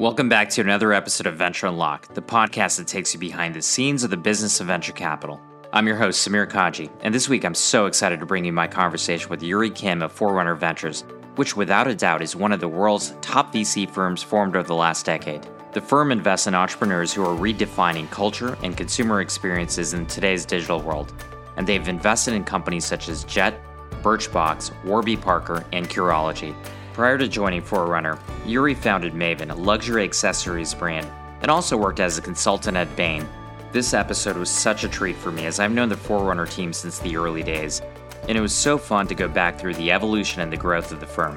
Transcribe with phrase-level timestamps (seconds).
[0.00, 3.60] Welcome back to another episode of Venture Unlock, the podcast that takes you behind the
[3.60, 5.38] scenes of the business of venture capital.
[5.74, 8.66] I'm your host, Samir Kaji, and this week I'm so excited to bring you my
[8.66, 11.04] conversation with Eurie Kim of Forerunner Ventures,
[11.36, 14.74] which without a doubt is one of the world's top VC firms formed over the
[14.74, 15.46] last decade.
[15.74, 20.80] The firm invests in entrepreneurs who are redefining culture and consumer experiences in today's digital
[20.80, 21.12] world,
[21.58, 23.60] and they've invested in companies such as Jet,
[24.02, 26.56] Birchbox, Warby Parker, and Curology.
[26.92, 31.06] Prior to joining Forerunner, Eurie founded Maven, a luxury accessories brand,
[31.40, 33.26] and also worked as a consultant at Bain.
[33.70, 36.98] This episode was such a treat for me as I've known the Forerunner team since
[36.98, 37.80] the early days,
[38.28, 40.98] and it was so fun to go back through the evolution and the growth of
[40.98, 41.36] the firm.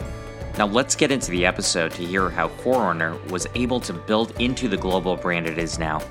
[0.57, 4.67] Now let's get into the episode to hear how Forerunner was able to build into
[4.67, 6.01] the global brand it is now.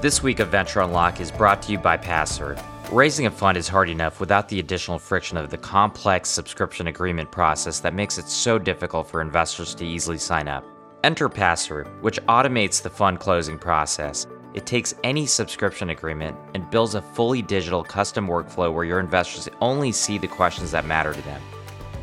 [0.00, 2.62] This week of Venture Unlock is brought to you by Passthrough.
[2.92, 7.30] Raising a fund is hard enough without the additional friction of the complex subscription agreement
[7.32, 10.64] process that makes it so difficult for investors to easily sign up.
[11.02, 14.26] Enter Passthrough, which automates the fund closing process.
[14.52, 19.48] It takes any subscription agreement and builds a fully digital custom workflow where your investors
[19.60, 21.42] only see the questions that matter to them.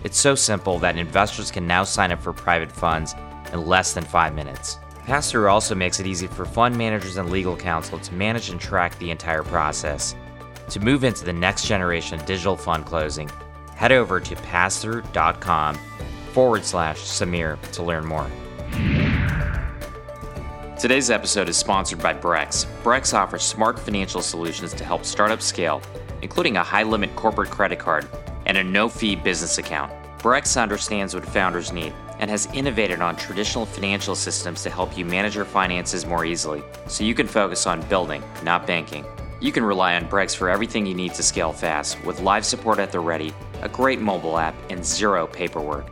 [0.04, 3.16] It's so simple that investors can now sign up for private funds
[3.54, 4.80] in less than five minutes.
[5.06, 8.98] Passthrough also makes it easy for fund managers and legal counsel to manage and track
[9.00, 10.16] the entire process.
[10.72, 13.30] To move into the next generation of digital fund closing,
[13.76, 15.78] head over to passthrough.com
[16.32, 18.32] forward slash Samir to learn more.
[20.80, 22.66] Today's episode is sponsored by Brex.
[22.84, 25.82] Brex offers smart financial solutions to help startups scale,
[26.22, 28.08] including a high limit corporate credit card
[28.46, 29.92] and a no fee business account.
[30.20, 35.04] Brex understands what founders need and has innovated on traditional financial systems to help you
[35.04, 39.06] manage your finances more easily so you can focus on building, not banking.
[39.42, 42.78] You can rely on Brex for everything you need to scale fast with live support
[42.78, 45.88] at the ready, a great mobile app, and zero paperwork.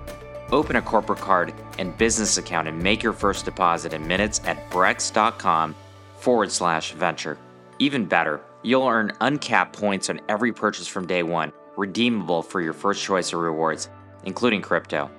[0.51, 4.69] Open a corporate card and business account and make your first deposit in minutes at
[4.69, 5.73] brex.com
[6.19, 7.39] forward slash venture.
[7.79, 12.73] Even better, you'll earn uncapped points on every purchase from day one, redeemable for your
[12.73, 13.89] first choice of rewards,
[14.25, 15.09] including crypto.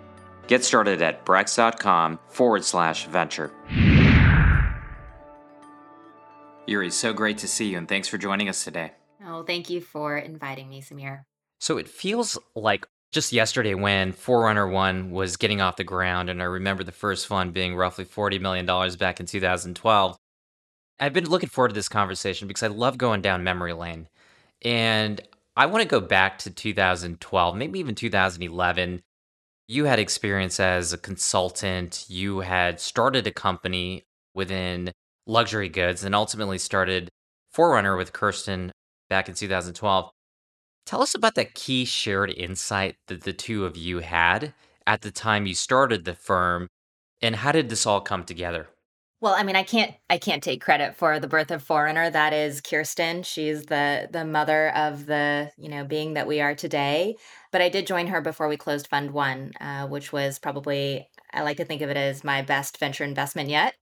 [0.46, 3.50] Get started at brex.com forward slash venture.
[6.66, 8.92] Eurie, so great to see you, and thanks for joining us today.
[9.26, 11.24] Oh, thank you for inviting me, Samir.
[11.58, 16.40] So it feels like just yesterday when Forerunner One was getting off the ground, and
[16.40, 18.66] I remember the first fund being roughly $40 million
[18.96, 20.16] back in 2012.
[21.00, 24.08] I've been looking forward to this conversation because I love going down memory lane.
[24.62, 25.20] And
[25.56, 29.00] I want to go back to 2012, maybe even 2011.
[29.66, 34.04] You had experience as a consultant, you had started a company
[34.34, 34.92] within
[35.30, 37.08] luxury goods and ultimately started
[37.52, 38.72] Forerunner with Kirsten
[39.08, 40.10] back in 2012.
[40.86, 44.52] Tell us about that key shared insight that the two of you had
[44.86, 46.66] at the time you started the firm
[47.22, 48.68] and how did this all come together?
[49.20, 52.08] Well, I mean, I can't I can't take credit for the birth of Forerunner.
[52.08, 53.22] That is Kirsten.
[53.22, 57.16] She's the the mother of the you know being that we are today.
[57.52, 61.42] But I did join her before we closed Fund One, uh, which was probably I
[61.42, 63.74] like to think of it as my best venture investment yet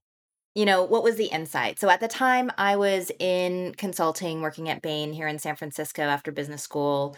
[0.55, 1.79] you know, what was the insight?
[1.79, 6.03] So at the time, I was in consulting, working at Bain here in San Francisco
[6.03, 7.15] after business school,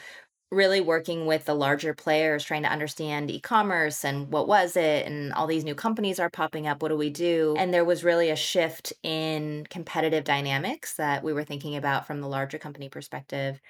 [0.52, 5.06] really working with the larger players, trying to understand e commerce and what was it,
[5.08, 6.82] and all these new companies are popping up.
[6.82, 7.56] What do we do?
[7.58, 12.20] And there was really a shift in competitive dynamics that we were thinking about from
[12.22, 13.62] the larger company perspective.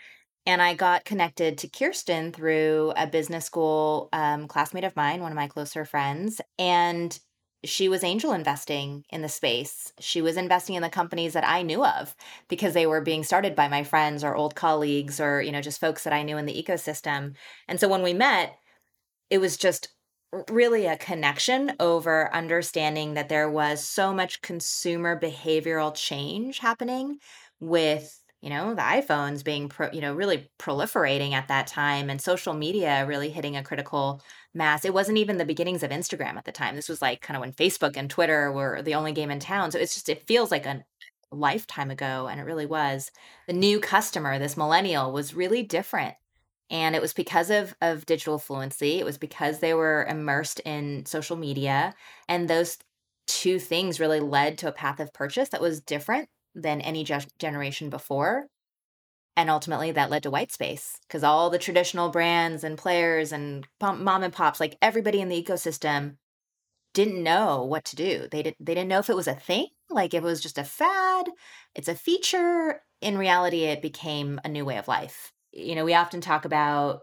[0.48, 5.32] And I got connected to Kirsten through a business school um, classmate of mine, one
[5.32, 6.42] of my closer friends.
[6.58, 7.18] And
[7.64, 9.94] she was angel investing in the space.
[10.00, 12.16] She was investing in the companies that I knew of
[12.48, 15.80] because they were being started by my friends or old colleagues or, you know, just
[15.80, 17.36] folks that I knew in the ecosystem.
[17.68, 18.58] And so when we met,
[19.30, 19.90] it was just
[20.50, 27.20] really a connection over understanding that there was so much consumer behavioral change happening
[27.60, 32.22] with you know the iphones being pro, you know really proliferating at that time and
[32.22, 34.22] social media really hitting a critical
[34.54, 34.86] mass.
[34.86, 36.76] It wasn't even the beginnings of Instagram at the time.
[36.76, 39.72] This was like kind of when Facebook and Twitter were the only game in town.
[39.72, 40.84] So it's just, it feels like a
[41.32, 42.28] lifetime ago.
[42.30, 43.12] And it really was.
[43.48, 46.16] The new customer, this millennial, was really different.
[46.70, 49.00] And it was because of, of digital fluency.
[49.00, 51.94] It was because they were immersed in social media.
[52.30, 52.78] And those
[53.28, 57.28] two things really led to a path of purchase that was different than any ge-
[57.40, 58.48] generation before
[59.36, 63.68] and ultimately that led to white space because all the traditional brands and players and
[63.82, 66.18] mom and pops like everybody in the ecosystem
[66.94, 68.28] didn't know what to do.
[68.30, 70.58] They didn't they didn't know if it was a thing like if it was just
[70.58, 71.28] a fad
[71.76, 72.82] it's a feature.
[73.02, 75.32] In reality it became a new way of life.
[75.52, 77.02] You know we often talk about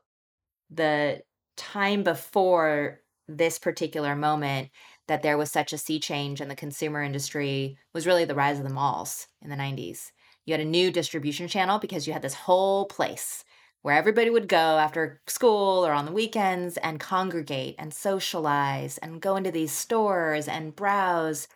[0.70, 1.22] the
[1.56, 4.70] time before this particular moment
[5.06, 8.58] that there was such a sea change in the consumer industry was really the rise
[8.58, 10.12] of the malls in the 90s.
[10.48, 13.44] You had a new distribution channel because you had this whole place
[13.82, 19.20] where everybody would go after school or on the weekends and congregate and socialize and
[19.20, 21.48] go into these stores and browse.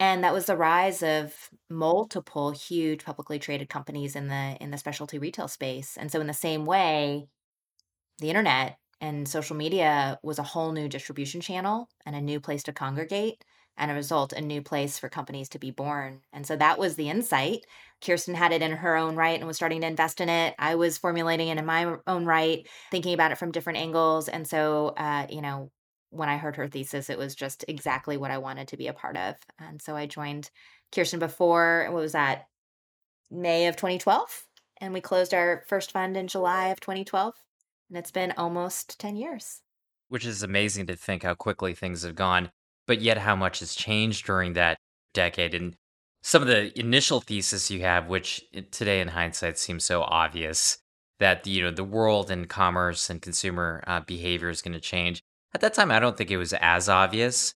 [0.00, 4.78] And that was the rise of multiple huge publicly traded companies in the in the
[4.78, 5.98] specialty retail space.
[5.98, 7.26] And so in the same way,
[8.18, 12.62] the internet and social media was a whole new distribution channel and a new place
[12.62, 13.44] to congregate
[13.76, 16.20] and a result a new place for companies to be born.
[16.32, 17.66] And so that was the insight.
[18.04, 20.54] Kirsten had it in her own right and was starting to invest in it.
[20.58, 24.28] I was formulating it in my own right thinking about it from different angles.
[24.28, 25.70] And so uh, you know
[26.10, 28.92] when i heard her thesis it was just exactly what i wanted to be a
[28.92, 29.34] part of.
[29.58, 30.50] And so i joined
[30.94, 32.46] kirsten before what was that?
[33.30, 34.46] May of 2012
[34.80, 37.34] and we closed our first fund in july of 2012
[37.88, 39.62] and it's been almost 10 years.
[40.08, 42.50] Which is amazing to think how quickly things have gone
[42.86, 44.78] but yet how much has changed during that
[45.12, 45.54] decade.
[45.54, 45.74] And
[46.22, 50.78] some of the initial thesis you have which today in hindsight seems so obvious
[51.20, 55.22] that you know the world and commerce and consumer uh, behavior is going to change.
[55.54, 57.54] At that time i don't think it was as obvious.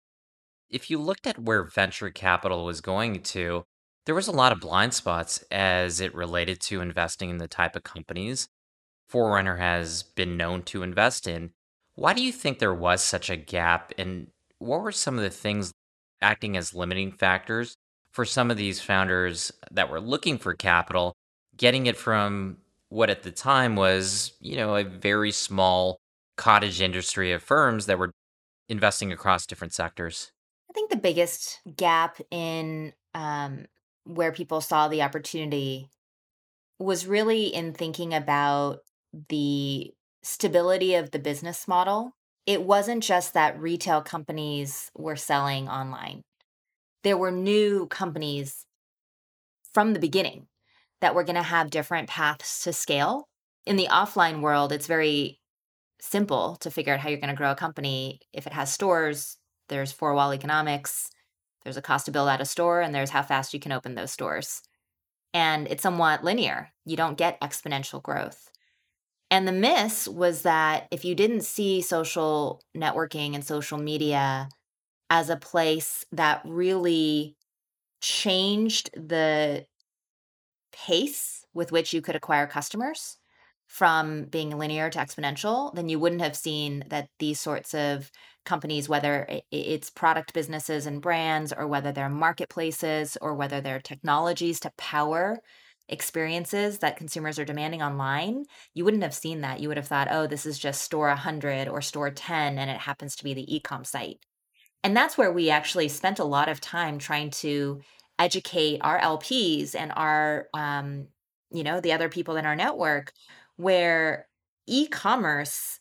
[0.69, 3.65] If you looked at where venture capital was going to
[4.05, 7.75] there was a lot of blind spots as it related to investing in the type
[7.75, 8.49] of companies
[9.09, 11.51] forerunner has been known to invest in.
[11.95, 15.31] Why do you think there was such a gap and what were some of the
[15.31, 15.73] things
[16.23, 17.75] acting as limiting factors
[18.11, 21.15] for some of these founders that were looking for capital,
[21.57, 22.57] getting it from
[22.89, 25.99] what at the time was, you know, a very small
[26.37, 28.13] cottage industry of firms that were
[28.69, 30.33] investing across different sectors?
[30.71, 33.67] I think the biggest gap in um,
[34.05, 35.91] where people saw the opportunity
[36.79, 38.79] was really in thinking about
[39.29, 39.93] the
[40.23, 42.16] stability of the business model
[42.47, 46.23] it wasn't just that retail companies were selling online.
[47.03, 48.65] There were new companies
[49.75, 50.47] from the beginning
[51.01, 53.29] that were going to have different paths to scale.
[53.67, 55.41] In the offline world, it's very
[56.01, 58.21] simple to figure out how you're going to grow a company.
[58.33, 59.37] If it has stores,
[59.69, 61.11] there's four wall economics,
[61.65, 63.97] there's a cost to build out a store, and there's how fast you can open
[63.97, 64.63] those stores.
[65.35, 66.71] And it's somewhat linear.
[66.85, 68.51] You don't get exponential growth.
[69.31, 74.49] And the miss was that if you didn't see social networking and social media
[75.11, 77.37] as a place that really
[78.01, 79.67] changed the
[80.73, 83.17] pace with which you could acquire customers
[83.67, 88.11] from being linear to exponential, then you wouldn't have seen that these sorts of
[88.45, 94.61] companies, whether it's product businesses and brands, or whether they're marketplaces, or whether they're technologies
[94.61, 95.39] to power
[95.89, 98.45] experiences that consumers are demanding online,
[98.75, 99.61] you wouldn't have seen that.
[99.61, 102.79] You would have thought, oh, this is just store 100 or store 10, and it
[102.79, 104.21] happens to be the ecom site.
[104.85, 107.81] And that's where we actually spent a lot of time trying to
[108.19, 111.09] educate our LPs and our, um,
[111.51, 113.13] you know, the other people in our network,
[113.57, 114.29] where
[114.67, 115.81] e-commerce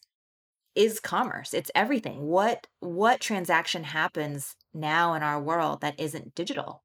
[0.75, 1.54] is commerce.
[1.54, 2.22] It's everything.
[2.24, 6.85] What what transaction happens now in our world that isn't digital?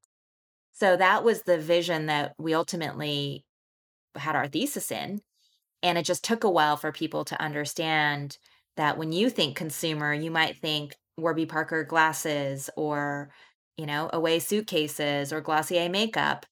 [0.81, 3.45] So that was the vision that we ultimately
[4.15, 5.21] had our thesis in.
[5.83, 8.39] And it just took a while for people to understand
[8.77, 13.29] that when you think consumer, you might think Warby Parker glasses or,
[13.77, 16.47] you know, away suitcases or Glossier makeup.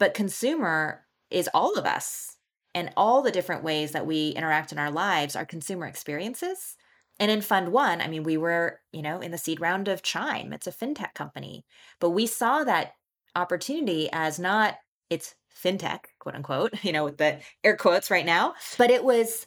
[0.00, 2.38] But consumer is all of us
[2.74, 6.76] and all the different ways that we interact in our lives are consumer experiences.
[7.20, 10.02] And in Fund One, I mean, we were, you know, in the seed round of
[10.02, 10.52] Chime.
[10.52, 11.64] It's a fintech company.
[12.00, 12.94] But we saw that
[13.36, 14.76] opportunity as not
[15.10, 19.46] it's fintech, quote unquote, you know, with the air quotes right now, but it was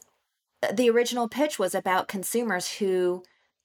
[0.63, 3.23] uh, the original pitch was about consumers who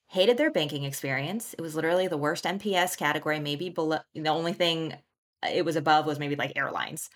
[0.09, 1.55] hated their banking experience.
[1.55, 4.93] It was literally the worst NPS category, maybe below the only thing
[5.43, 7.11] uh, it was above was maybe like airlines.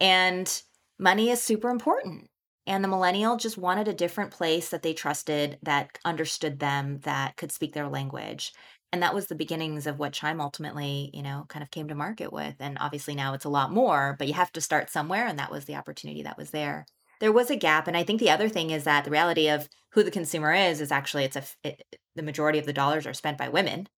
[0.00, 0.62] And
[0.98, 2.28] money is super important.
[2.66, 7.36] And the millennial just wanted a different place that they trusted, that understood them, that
[7.36, 8.52] could speak their language
[8.92, 11.94] and that was the beginnings of what Chime ultimately, you know, kind of came to
[11.94, 12.54] market with.
[12.58, 15.26] And obviously now it's a lot more, but you have to start somewhere.
[15.26, 16.86] And that was the opportunity that was there.
[17.20, 17.86] There was a gap.
[17.86, 20.80] And I think the other thing is that the reality of who the consumer is,
[20.80, 21.82] is actually it's a, it,
[22.14, 23.88] the majority of the dollars are spent by women.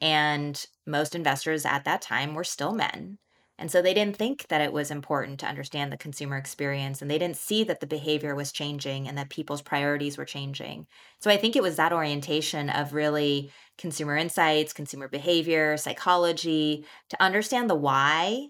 [0.00, 3.18] And most investors at that time were still men.
[3.58, 7.10] And so they didn't think that it was important to understand the consumer experience and
[7.10, 10.86] they didn't see that the behavior was changing and that people's priorities were changing.
[11.20, 17.22] So I think it was that orientation of really consumer insights, consumer behavior, psychology to
[17.22, 18.48] understand the why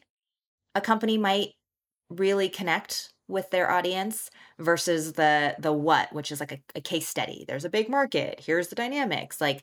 [0.75, 1.51] a company might
[2.11, 7.09] really connect with their audience versus the the what which is like a, a case
[7.09, 7.45] study.
[7.49, 8.41] There's a big market.
[8.45, 9.41] Here's the dynamics.
[9.41, 9.63] Like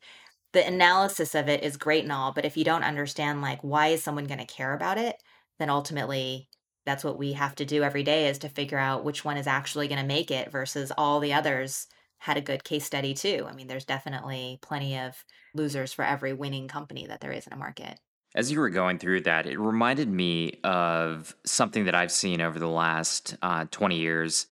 [0.54, 3.88] the analysis of it is great and all, but if you don't understand like why
[3.88, 5.16] is someone going to care about it,
[5.60, 6.50] then ultimately
[6.86, 9.48] that's what we have to do every day is to figure out which one is
[9.48, 13.46] actually going to make it versus all the others had a good case study too.
[13.50, 17.54] I mean, there's definitely plenty of losers for every winning company that there is in
[17.54, 18.00] a market.
[18.36, 22.58] As you were going through that, it reminded me of something that I've seen over
[22.60, 24.48] the last uh, 20 years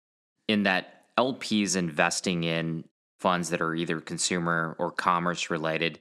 [0.48, 2.84] in that LPs investing in
[3.20, 6.00] funds that are either consumer or commerce related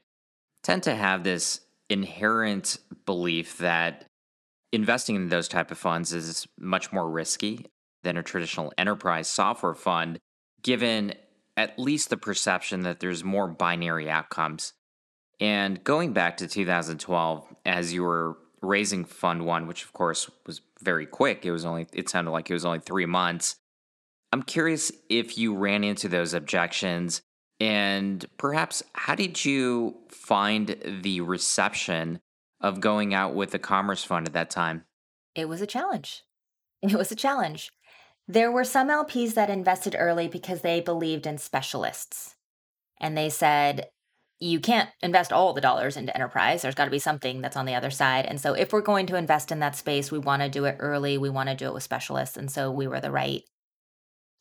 [0.62, 4.06] tend to have this inherent belief that
[4.72, 7.66] investing in those type of funds is much more risky
[8.02, 10.18] than a traditional enterprise software fund
[10.62, 11.14] given
[11.56, 14.72] at least the perception that there's more binary outcomes.
[15.40, 20.60] And going back to 2012 as you were raising fund 1 which of course was
[20.82, 23.56] very quick it was only it sounded like it was only 3 months.
[24.32, 27.22] I'm curious if you ran into those objections
[27.58, 32.20] and perhaps how did you find the reception
[32.60, 34.84] of going out with the Commerce Fund at that time?
[35.34, 36.22] It was a challenge.
[36.82, 37.70] It was a challenge.
[38.26, 42.36] There were some LPs that invested early because they believed in specialists.
[42.98, 43.90] And they said,
[44.40, 46.62] you can't invest all the dollars into enterprise.
[46.62, 48.24] There's got to be something that's on the other side.
[48.24, 50.76] And so, if we're going to invest in that space, we want to do it
[50.80, 51.18] early.
[51.18, 52.38] We want to do it with specialists.
[52.38, 53.42] And so, we were the right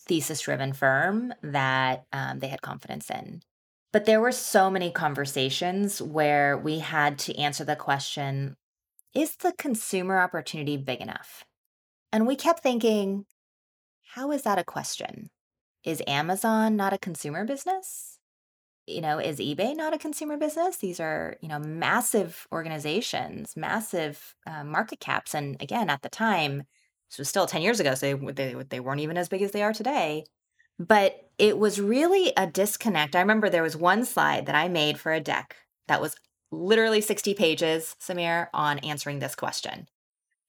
[0.07, 3.41] thesis driven firm that um, they had confidence in.
[3.91, 8.55] But there were so many conversations where we had to answer the question
[9.15, 11.43] is the consumer opportunity big enough?
[12.11, 13.25] And we kept thinking,
[14.13, 15.31] how is that a question?
[15.83, 18.19] Is Amazon not a consumer business?
[18.85, 20.77] You know, is eBay not a consumer business?
[20.77, 25.33] These are, you know, massive organizations, massive uh, market caps.
[25.33, 26.63] And again, at the time,
[27.09, 29.51] this was still 10 years ago, so they, they, they weren't even as big as
[29.51, 30.25] they are today.
[30.79, 33.15] But it was really a disconnect.
[33.15, 35.57] I remember there was one slide that I made for a deck
[35.87, 36.15] that was
[36.51, 39.87] literally 60 pages, Samir, on answering this question.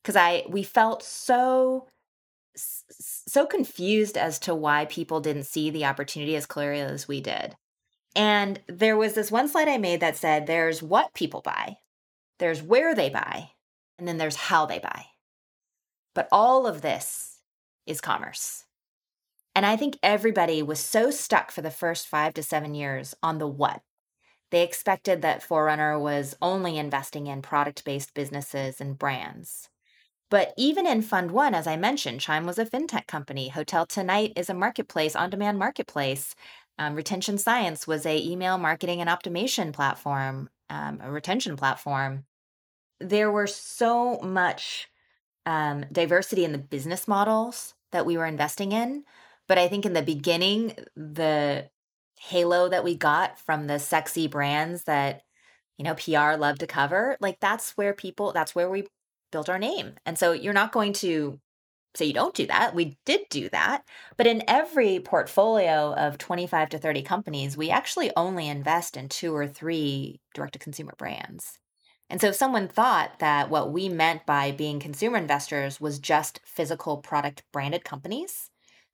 [0.02, 1.88] Because I we felt so
[2.56, 7.54] so confused as to why people didn't see the opportunity as clearly as we did.
[8.16, 11.76] And there was this one slide I made that said there's what people buy,
[12.38, 13.50] there's where they buy,
[13.98, 15.06] and then there's how they buy.
[16.14, 17.38] But all of this
[17.86, 18.64] is commerce.
[19.60, 23.36] And I think everybody was so stuck for the first five to seven years on
[23.36, 23.82] the what.
[24.50, 29.68] They expected that Forerunner was only investing in product based businesses and brands.
[30.30, 33.50] But even in Fund One, as I mentioned, Chime was a fintech company.
[33.50, 36.34] Hotel Tonight is a marketplace, on demand marketplace.
[36.78, 42.24] Um, retention Science was a email marketing and optimization platform, um, a retention platform.
[42.98, 44.88] There were so much
[45.44, 49.04] um, diversity in the business models that we were investing in.
[49.50, 51.68] But I think in the beginning, the
[52.20, 55.22] halo that we got from the sexy brands that,
[55.76, 58.86] you know, PR loved to cover, like that's where people, that's where we
[59.32, 59.94] built our name.
[60.06, 61.40] And so you're not going to
[61.96, 62.76] say you don't do that.
[62.76, 63.82] We did do that.
[64.16, 69.34] But in every portfolio of 25 to 30 companies, we actually only invest in two
[69.34, 71.58] or three direct to consumer brands.
[72.08, 76.38] And so if someone thought that what we meant by being consumer investors was just
[76.44, 78.49] physical product branded companies,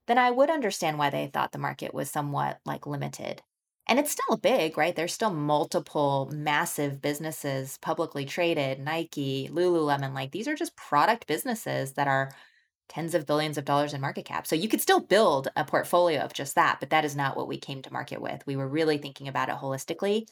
[0.07, 3.43] then I would understand why they thought the market was somewhat like limited.
[3.89, 4.95] And it's still big, right?
[4.97, 11.93] There's still multiple massive businesses publicly traded, Nike, Lululemon, like these are just product businesses
[11.93, 12.33] that are
[12.89, 14.47] tens of billions of dollars in market cap.
[14.47, 17.49] So you could still build a portfolio of just that, but that is not what
[17.49, 18.47] we came to market with.
[18.47, 20.27] We were really thinking about it holistically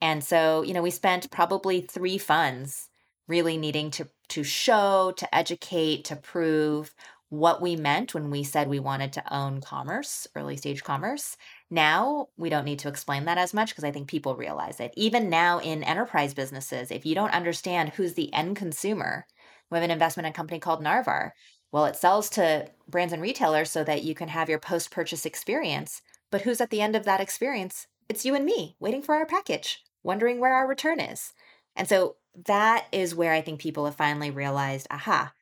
[0.00, 2.88] and so, you know, we spent probably three funds
[3.28, 6.94] really needing to to show, to educate, to prove
[7.30, 11.36] what we meant when we said we wanted to own commerce, early stage commerce.
[11.70, 14.92] Now, we don't need to explain that as much because I think people realize it.
[14.96, 19.26] Even now in enterprise businesses, if you don't understand who's the end consumer,
[19.70, 21.30] we have an investment in a company called Narvar.
[21.72, 25.24] Well, it sells to brands and retailers so that you can have your post purchase
[25.24, 26.02] experience.
[26.32, 27.86] But who's at the end of that experience?
[28.08, 31.32] It's you and me waiting for our package wondering where our return is.
[31.76, 35.32] And so that is where I think people have finally realized aha,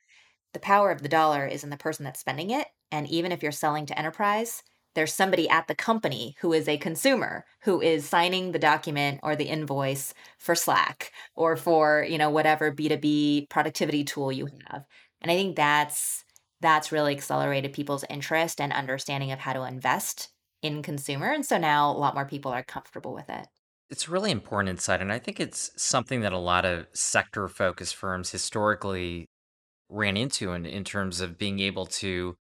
[0.53, 2.67] the power of the dollar is in the person that's spending it.
[2.91, 4.63] And even if you're selling to enterprise,
[4.95, 9.35] there's somebody at the company who is a consumer who is signing the document or
[9.35, 14.57] the invoice for Slack or for, you know, whatever B2B productivity tool you mm-hmm.
[14.71, 14.85] have.
[15.21, 16.23] And I think that's
[16.61, 20.29] that's really accelerated people's interest and understanding of how to invest
[20.61, 21.31] in consumer.
[21.31, 23.47] And so now a lot more people are comfortable with it.
[23.89, 25.01] It's really important insight.
[25.01, 29.28] And I think it's something that a lot of sector focused firms historically
[29.89, 32.37] ran into in, in terms of being able to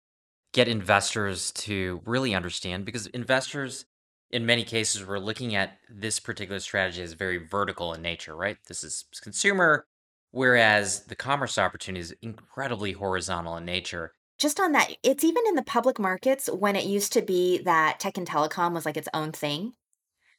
[0.54, 3.86] get investors to really understand because investors
[4.32, 8.58] in many cases, we're looking at this particular strategy as very vertical in nature, right?
[8.68, 9.86] This is consumer,
[10.32, 14.14] whereas the commerce opportunity is incredibly horizontal in nature.
[14.38, 18.00] Just on that, it's even in the public markets when it used to be that
[18.00, 19.74] tech and telecom was like its own thing.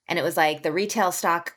[0.07, 1.55] And it was like the retail stock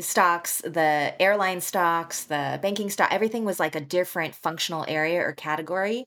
[0.00, 5.32] stocks, the airline stocks, the banking stock, everything was like a different functional area or
[5.32, 6.04] category.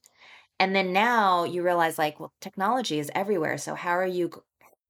[0.58, 3.58] And then now you realize like, well, technology is everywhere.
[3.58, 4.30] So how are you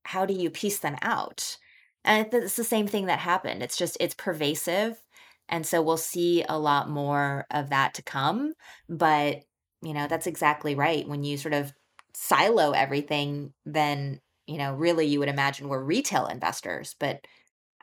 [0.05, 1.57] how do you piece them out?
[2.05, 3.63] And it's the same thing that happened.
[3.63, 5.01] It's just it's pervasive.
[5.49, 8.53] And so we'll see a lot more of that to come.
[8.89, 9.43] But,
[9.81, 11.07] you know, that's exactly right.
[11.07, 11.73] When you sort of
[12.13, 16.95] silo everything, then, you know, really you would imagine we're retail investors.
[16.99, 17.25] But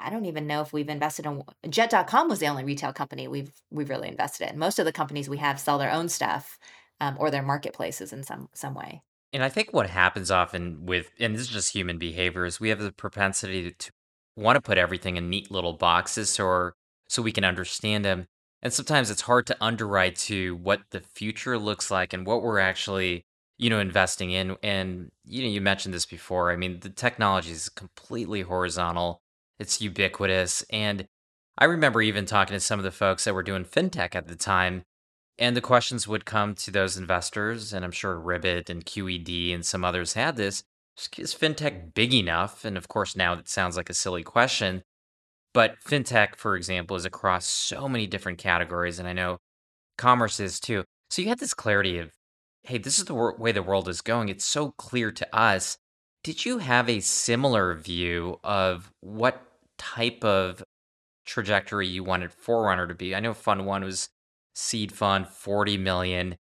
[0.02, 3.52] I don't even know if we've invested in jet.com was the only retail company we've
[3.70, 4.58] we've really invested in.
[4.58, 6.58] Most of the companies we have sell their own stuff
[7.00, 9.02] um, or their marketplaces in some some way.
[9.32, 12.70] And I think what happens often with, and this is just human behavior, is we
[12.70, 13.92] have the propensity to,
[14.36, 16.74] want to put everything in neat little boxes or
[17.08, 18.26] so we can understand them.
[18.62, 22.58] And sometimes it's hard to underwrite to what the future looks like and what we're
[22.58, 23.24] actually,
[23.58, 24.56] you know, investing in.
[24.62, 26.50] And you know, you mentioned this before.
[26.50, 29.20] I mean, the technology is completely horizontal.
[29.60, 30.64] It's ubiquitous.
[30.70, 31.06] And
[31.56, 34.34] I remember even talking to some of the folks that were doing fintech at the
[34.34, 34.82] time
[35.40, 39.64] and the questions would come to those investors, and I'm sure Ribbit and QED and
[39.64, 40.62] some others had this.
[41.16, 42.66] Is fintech big enough?
[42.66, 44.82] And of course, now it sounds like a silly question,
[45.54, 49.38] but fintech, for example, is across so many different categories, and I know
[49.96, 50.84] commerce is too.
[51.08, 52.12] So you had this clarity of,
[52.64, 54.28] hey, this is the way the world is going.
[54.28, 55.78] It's so clear to us.
[56.22, 59.42] Did you have a similar view of what
[59.80, 60.62] type of
[61.24, 63.14] trajectory you wanted Forerunner to be?
[63.14, 64.10] I know Fund One was
[64.54, 66.36] seed fund, 40 million.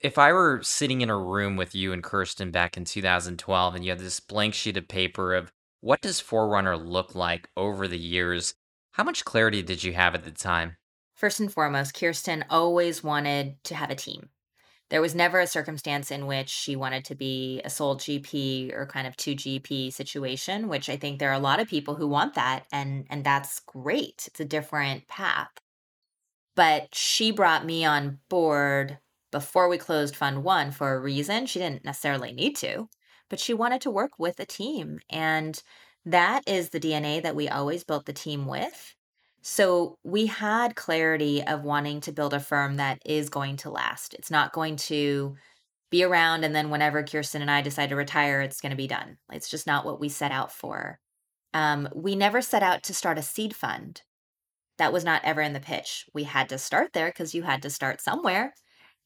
[0.00, 3.84] If I were sitting in a room with you and Kirsten back in 2012 and
[3.84, 7.98] you had this blank sheet of paper of what does Forerunner look like over the
[7.98, 8.54] years,
[8.92, 10.76] how much clarity did you have at the time?
[11.14, 14.30] First and foremost, Kirsten always wanted to have a team.
[14.90, 18.86] There was never a circumstance in which she wanted to be a sole GP or
[18.86, 22.06] kind of two GP situation, which I think there are a lot of people who
[22.06, 24.24] want that and and that's great.
[24.26, 25.50] It's a different path.
[26.54, 28.98] But she brought me on board
[29.32, 31.46] before we closed Fund One for a reason.
[31.46, 32.88] She didn't necessarily need to,
[33.28, 35.00] but she wanted to work with a team.
[35.10, 35.60] And
[36.04, 38.94] that is the DNA that we always built the team with.
[39.46, 44.14] So we had clarity of wanting to build a firm that is going to last.
[44.14, 45.36] It's not going to
[45.90, 48.86] be around and then whenever Kirsten and I decide to retire, it's going to be
[48.86, 49.18] done.
[49.30, 50.98] It's just not what we set out for.
[51.52, 54.00] Um, we never set out to start a seed fund
[54.78, 56.06] that was not ever in the pitch.
[56.14, 58.54] We had to start there because you had to start somewhere.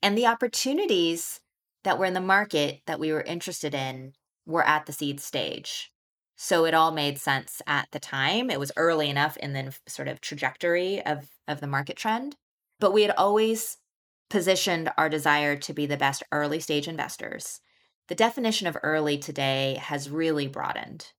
[0.03, 1.41] And the opportunities
[1.83, 4.13] that were in the market that we were interested in
[4.47, 5.91] were at the seed stage.
[6.41, 8.49] So it all made sense at the time.
[8.49, 12.37] It was early enough in the sort of trajectory of, of the market trend.
[12.79, 13.79] But we had always
[14.31, 17.61] positioned our desire to be the best early stage investors.
[18.07, 21.13] The definition of early today has really broadened.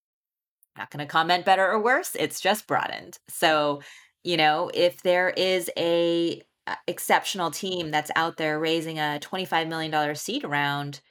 [0.76, 3.20] I'm not going to comment better or worse, it's just broadened.
[3.28, 3.82] So
[4.24, 9.68] you know if there is a uh, exceptional team that's out there raising a 25
[9.68, 11.02] million dollar seed round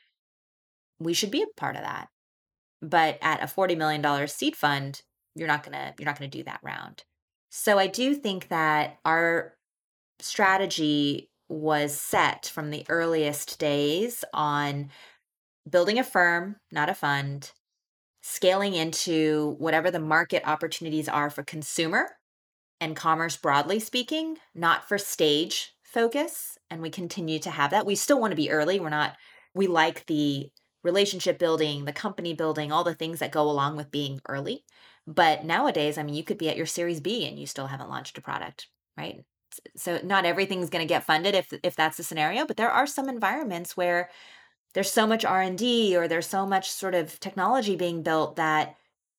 [0.98, 2.08] we should be a part of that
[2.80, 5.02] but at a 40 million dollar seed fund
[5.34, 7.04] you're not going to you're not going to do that round
[7.50, 9.54] so i do think that our
[10.20, 14.90] strategy was set from the earliest days on
[15.68, 17.52] building a firm not a fund
[18.20, 22.10] scaling into whatever the market opportunities are for consumer
[22.80, 26.58] and commerce broadly speaking, not for stage focus.
[26.70, 27.86] And we continue to have that.
[27.86, 28.78] We still want to be early.
[28.78, 29.16] We're not,
[29.54, 30.50] we like the
[30.88, 34.64] relationship building, the company building, all the things that go along with being early.
[35.06, 37.90] But nowadays, I mean, you could be at your Series B and you still haven't
[37.90, 39.24] launched a product, right?
[39.76, 42.86] So not everything's going to get funded if if that's the scenario, but there are
[42.86, 44.10] some environments where
[44.74, 48.76] there's so much R&D or there's so much sort of technology being built that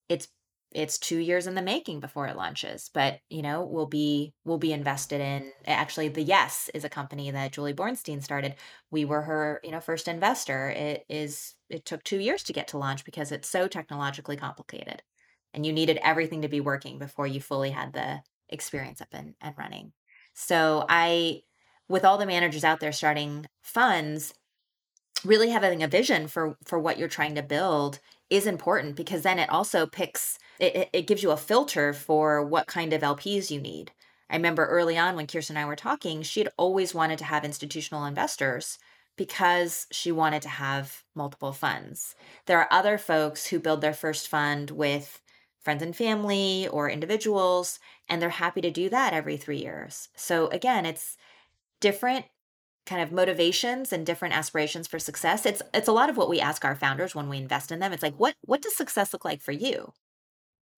[0.08, 0.28] it's
[0.72, 4.58] it's two years in the making before it launches but you know we'll be we'll
[4.58, 8.56] be invested in actually the yes is a company that julie bornstein started.
[8.92, 10.70] We were her you know first investor.
[10.70, 15.02] It is it took two years to get to launch because it's so technologically complicated
[15.54, 19.36] and you needed everything to be working before you fully had the experience up and,
[19.42, 19.92] and running.
[20.34, 21.42] So i
[21.88, 24.34] with all the managers out there starting funds
[25.26, 29.40] really having a vision for for what you're trying to build is important because then
[29.40, 33.62] it also picks it, it gives you a filter for what kind of LPs you
[33.62, 33.92] need.
[34.30, 37.26] I remember early on when Kirsten and I were talking, she had always wanted to
[37.26, 38.78] have institutional investors
[39.16, 42.16] because she wanted to have multiple funds.
[42.46, 45.22] There are other folks who build their first fund with
[45.60, 50.10] friends and family or individuals, and they're happy to do that every three years.
[50.16, 51.18] So again, it's
[51.82, 52.26] different
[52.90, 55.46] kind of motivations and different aspirations for success.
[55.46, 57.94] It's it's a lot of what we ask our founders when we invest in them.
[57.94, 59.94] It's like what what does success look like for you?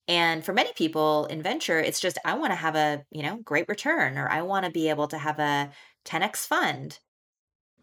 [0.07, 3.37] And for many people in venture, it's just I want to have a, you know,
[3.37, 5.71] great return or I want to be able to have a
[6.05, 6.99] 10x fund.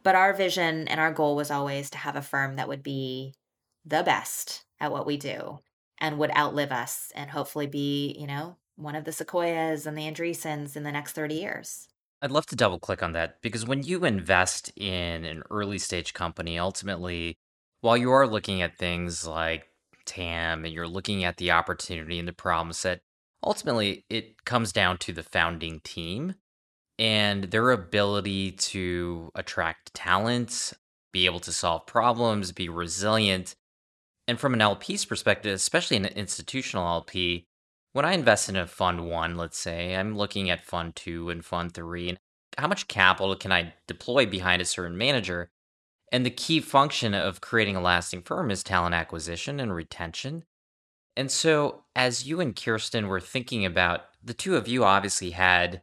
[0.03, 3.35] But our vision and our goal was always to have a firm that would be
[3.85, 5.61] the best at what we do
[5.99, 10.03] and would outlive us and hopefully be, you know, one of the Sequoias and the
[10.03, 11.89] Andreessens in the next 30 years.
[12.21, 16.15] I'd love to double click on that because when you invest in an early stage
[16.15, 17.37] company, ultimately,
[17.81, 19.69] while you are looking at things like
[20.05, 23.01] TAM and you're looking at the opportunity and the problem set,
[23.45, 26.35] ultimately it comes down to the founding team
[26.99, 30.73] and their ability to attract talent,
[31.13, 33.55] be able to solve problems, be resilient.
[34.27, 37.47] And from an LP's perspective, especially an institutional LP,
[37.99, 41.45] when I invest in a fund one, let's say, I'm looking at fund two and
[41.45, 42.19] fund three, and
[42.57, 45.51] how much capital can I deploy behind a certain manager?
[46.13, 50.45] And the key function of creating a lasting firm is talent acquisition and retention.
[51.17, 55.83] And so, as you and Kirsten were thinking about, the two of you obviously had,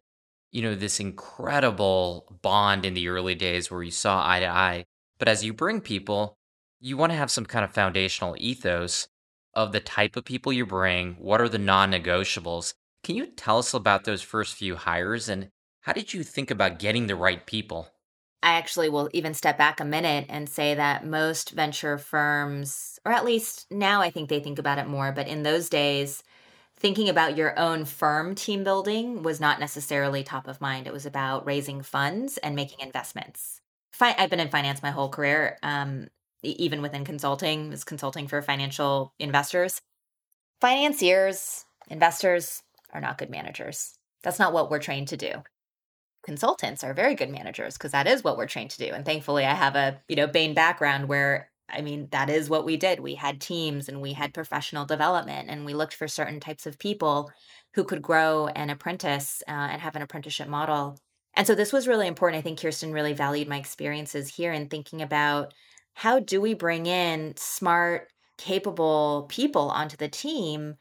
[0.53, 4.85] you know, this incredible bond in the early days where you saw eye to eye.
[5.19, 6.37] But as you bring people,
[6.79, 9.09] you want to have some kind of foundational ethos
[9.55, 12.73] of the type of people you bring, what are the non negotiables.
[13.03, 15.49] Can you tell us about those first few hires and
[15.81, 17.89] how did you think about getting the right people?
[18.41, 23.11] I actually will even step back a minute and say that most venture firms, or
[23.11, 26.23] at least now I think they think about it more, but in those days,
[26.77, 30.85] thinking about your own firm team building was not necessarily top of mind.
[30.87, 33.61] It was about raising funds and making investments.
[33.99, 35.57] I've been in finance my whole career.
[35.63, 36.07] Um,
[36.51, 39.81] even within consulting, is consulting for financial investors.
[40.61, 43.97] Financiers, investors are not good managers.
[44.23, 45.43] That's not what we're trained to do.
[46.25, 48.91] Consultants are very good managers because that is what we're trained to do.
[48.91, 52.65] And thankfully, I have a you know Bain background where I mean that is what
[52.65, 52.99] we did.
[52.99, 56.79] We had teams and we had professional development, and we looked for certain types of
[56.79, 57.31] people
[57.75, 60.97] who could grow and apprentice uh, and have an apprenticeship model.
[61.35, 62.39] And so this was really important.
[62.39, 65.53] I think Kirsten really valued my experiences here in thinking about
[65.95, 70.75] how do we bring in smart, capable people onto the team,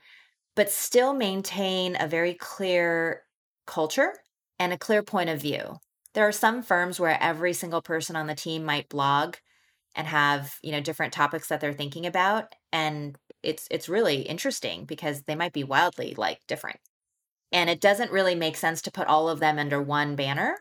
[0.57, 3.24] but still maintain a very clear
[3.66, 4.14] culture
[4.59, 5.79] and a clear point of view?
[6.14, 9.37] There are some firms where every single person on the team might blog
[9.94, 14.85] and have, you know, different topics that they're thinking about and it's it's really interesting
[14.87, 16.81] because they might be wildly like different.
[17.53, 20.59] And it doesn't really make sense to put all of them under one banner,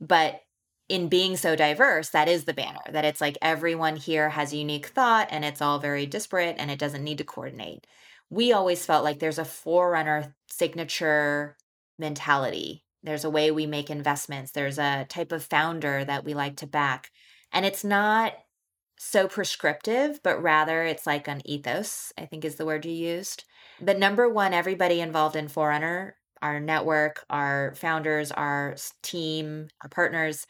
[0.00, 0.40] but
[0.88, 4.56] in being so diverse, that is the banner, that it's like everyone here has a
[4.56, 7.86] unique thought and it's all very disparate and it doesn't need to coordinate.
[8.30, 11.56] We always felt like there's a forerunner signature
[11.98, 12.84] mentality.
[13.02, 16.66] There's a way we make investments, there's a type of founder that we like to
[16.66, 17.10] back.
[17.52, 18.34] And it's not
[18.98, 23.44] so prescriptive, but rather it's like an ethos, I think is the word you used.
[23.80, 30.46] But number one, everybody involved in Forerunner, our network, our founders, our team, our partners,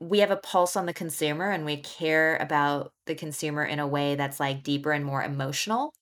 [0.00, 3.86] we have a pulse on the consumer and we care about the consumer in a
[3.86, 5.92] way that's like deeper and more emotional.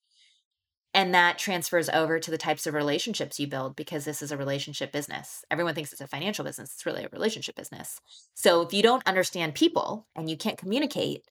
[0.92, 4.36] And that transfers over to the types of relationships you build because this is a
[4.36, 5.44] relationship business.
[5.50, 8.00] Everyone thinks it's a financial business, it's really a relationship business.
[8.34, 11.22] So if you don't understand people and you can't communicate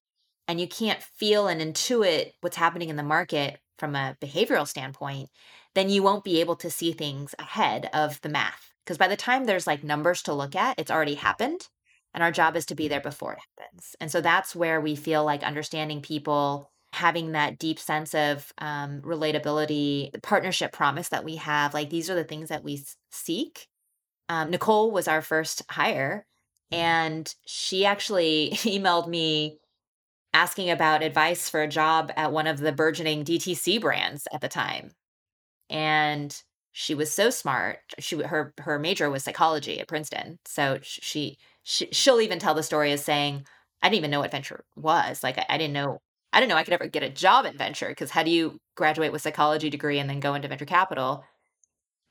[0.47, 5.29] and you can't feel and intuit what's happening in the market from a behavioral standpoint,
[5.75, 8.73] then you won't be able to see things ahead of the math.
[8.83, 11.69] Because by the time there's like numbers to look at, it's already happened
[12.13, 13.95] and our job is to be there before it happens.
[13.99, 19.01] And so that's where we feel like understanding people, having that deep sense of um,
[19.01, 23.67] relatability, the partnership promise that we have, like these are the things that we seek.
[24.29, 26.25] Um, Nicole was our first hire,
[26.71, 29.57] and she actually emailed me
[30.33, 34.47] asking about advice for a job at one of the burgeoning DTC brands at the
[34.47, 34.91] time.
[35.69, 36.35] And
[36.73, 37.79] she was so smart.
[37.99, 40.39] She her her major was psychology at Princeton.
[40.45, 43.45] So she she, she'll even tell the story as saying,
[43.81, 45.23] I didn't even know what venture was.
[45.23, 45.99] Like, I, I didn't know,
[46.33, 48.59] I didn't know I could ever get a job in venture because how do you
[48.75, 51.23] graduate with psychology degree and then go into venture capital?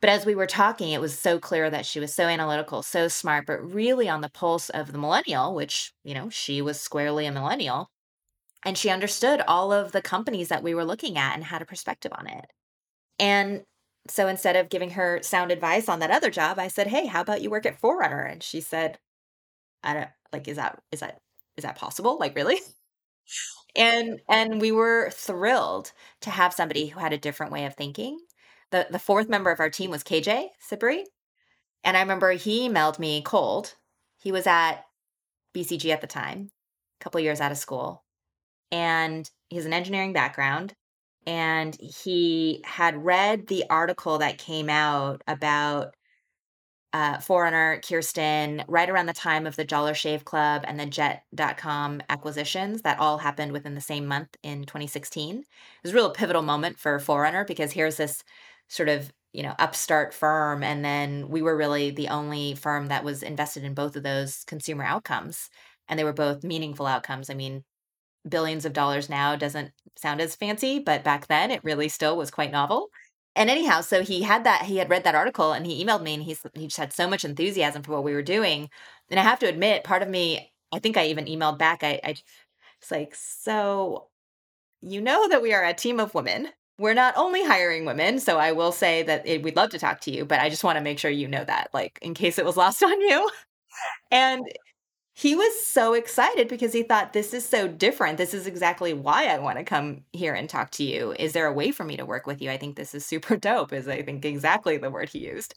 [0.01, 3.09] But as we were talking, it was so clear that she was so analytical, so
[3.09, 7.27] smart, but really on the pulse of the millennial, which, you know, she was squarely
[7.27, 7.88] a millennial.
[8.64, 11.66] And she understood all of the companies that we were looking at and had a
[11.66, 12.46] perspective on it.
[13.18, 13.62] And
[14.08, 17.20] so instead of giving her sound advice on that other job, I said, Hey, how
[17.20, 18.22] about you work at Forerunner?
[18.24, 18.98] And she said,
[19.82, 21.20] I don't like is that is that
[21.56, 22.18] is that possible?
[22.18, 22.58] Like, really?
[23.76, 28.18] and and we were thrilled to have somebody who had a different way of thinking.
[28.70, 31.04] The the fourth member of our team was KJ Sibri.
[31.84, 33.74] And I remember he emailed me cold.
[34.18, 34.84] He was at
[35.54, 36.50] BCG at the time,
[37.00, 38.04] a couple years out of school.
[38.70, 40.74] And he has an engineering background.
[41.26, 45.94] And he had read the article that came out about
[46.92, 52.02] uh, Forerunner, Kirsten, right around the time of the Dollar Shave Club and the Jet.com
[52.11, 55.38] acquisitions that all happened within the same month in 2016.
[55.38, 55.44] It
[55.82, 58.22] was a real pivotal moment for Forerunner because here's this
[58.68, 63.04] sort of you know upstart firm and then we were really the only firm that
[63.04, 65.50] was invested in both of those consumer outcomes
[65.88, 67.64] and they were both meaningful outcomes i mean
[68.28, 72.30] billions of dollars now doesn't sound as fancy but back then it really still was
[72.30, 72.88] quite novel
[73.35, 76.14] and anyhow, so he had that he had read that article and he emailed me
[76.14, 78.68] and he he just had so much enthusiasm for what we were doing.
[79.11, 81.82] And I have to admit, part of me, I think I even emailed back.
[81.82, 82.14] I, I
[82.80, 84.08] it's like, so
[84.82, 86.48] you know that we are a team of women.
[86.78, 90.00] We're not only hiring women, so I will say that it, we'd love to talk
[90.02, 92.38] to you, but I just want to make sure you know that, like in case
[92.38, 93.30] it was lost on you.
[94.11, 94.44] And
[95.14, 98.16] he was so excited because he thought this is so different.
[98.16, 101.14] This is exactly why I want to come here and talk to you.
[101.18, 102.51] Is there a way for me to work with you?
[102.51, 105.55] I think this is super dope is I think exactly the word he used.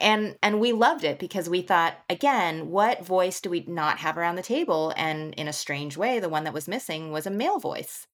[0.00, 4.18] And and we loved it because we thought again, what voice do we not have
[4.18, 4.92] around the table?
[4.96, 8.06] And in a strange way, the one that was missing was a male voice.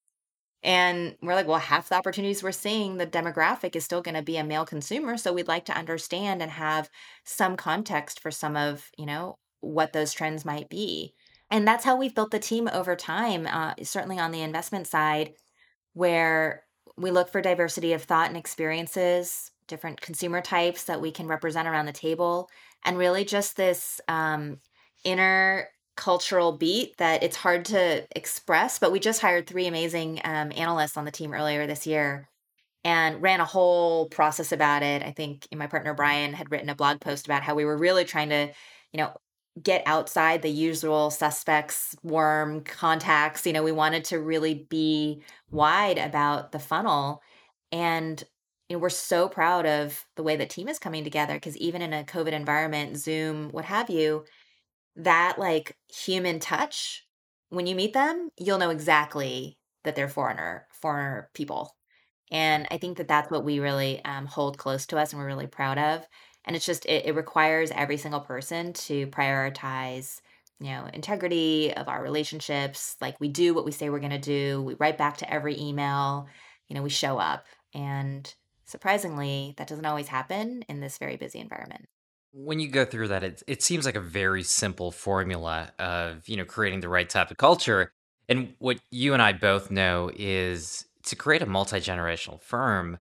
[0.62, 4.22] And we're like, well, half the opportunities we're seeing, the demographic is still going to
[4.22, 5.18] be a male consumer.
[5.18, 6.88] So we'd like to understand and have
[7.24, 11.14] some context for some of, you know, what those trends might be.
[11.50, 15.34] And that's how we've built the team over time, uh, certainly on the investment side,
[15.92, 16.64] where
[16.96, 21.68] we look for diversity of thought and experiences, different consumer types that we can represent
[21.68, 22.48] around the table,
[22.84, 24.58] and really just this um,
[25.04, 28.78] inner cultural beat that it's hard to express.
[28.78, 32.28] But we just hired three amazing um, analysts on the team earlier this year
[32.84, 35.02] and ran a whole process about it.
[35.02, 38.04] I think my partner Brian had written a blog post about how we were really
[38.04, 38.48] trying to,
[38.92, 39.14] you know,
[39.62, 43.46] get outside the usual suspects, warm contacts.
[43.46, 47.22] You know, we wanted to really be wide about the funnel.
[47.70, 48.22] And
[48.68, 51.82] you know, we're so proud of the way the team is coming together because even
[51.82, 54.24] in a COVID environment, Zoom, what have you,
[54.96, 57.06] that like human touch,
[57.50, 61.76] when you meet them, you'll know exactly that they're foreigner, Forerunner people.
[62.30, 65.26] And I think that that's what we really um, hold close to us and we're
[65.26, 66.06] really proud of
[66.44, 70.20] and it's just it, it requires every single person to prioritize
[70.60, 72.96] you know integrity of our relationships.
[73.00, 74.62] Like we do what we say we're going to do.
[74.62, 76.26] We write back to every email.
[76.68, 77.46] You know we show up.
[77.74, 78.32] And
[78.64, 81.86] surprisingly that doesn't always happen in this very busy environment.
[82.32, 86.36] When you go through that it, it seems like a very simple formula of you
[86.36, 87.92] know creating the right type of culture.
[88.26, 92.98] And what you and i both know is to create a multi-generational firm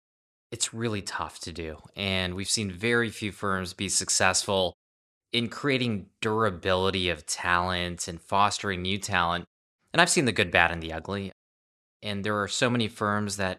[0.51, 1.79] it's really tough to do.
[1.97, 4.75] And we've seen very few firms be successful
[5.33, 9.45] in creating durability of talent and fostering new talent.
[9.93, 11.33] And I've seen the good, bad, and the ugly.
[12.03, 13.59] And there are so many firms that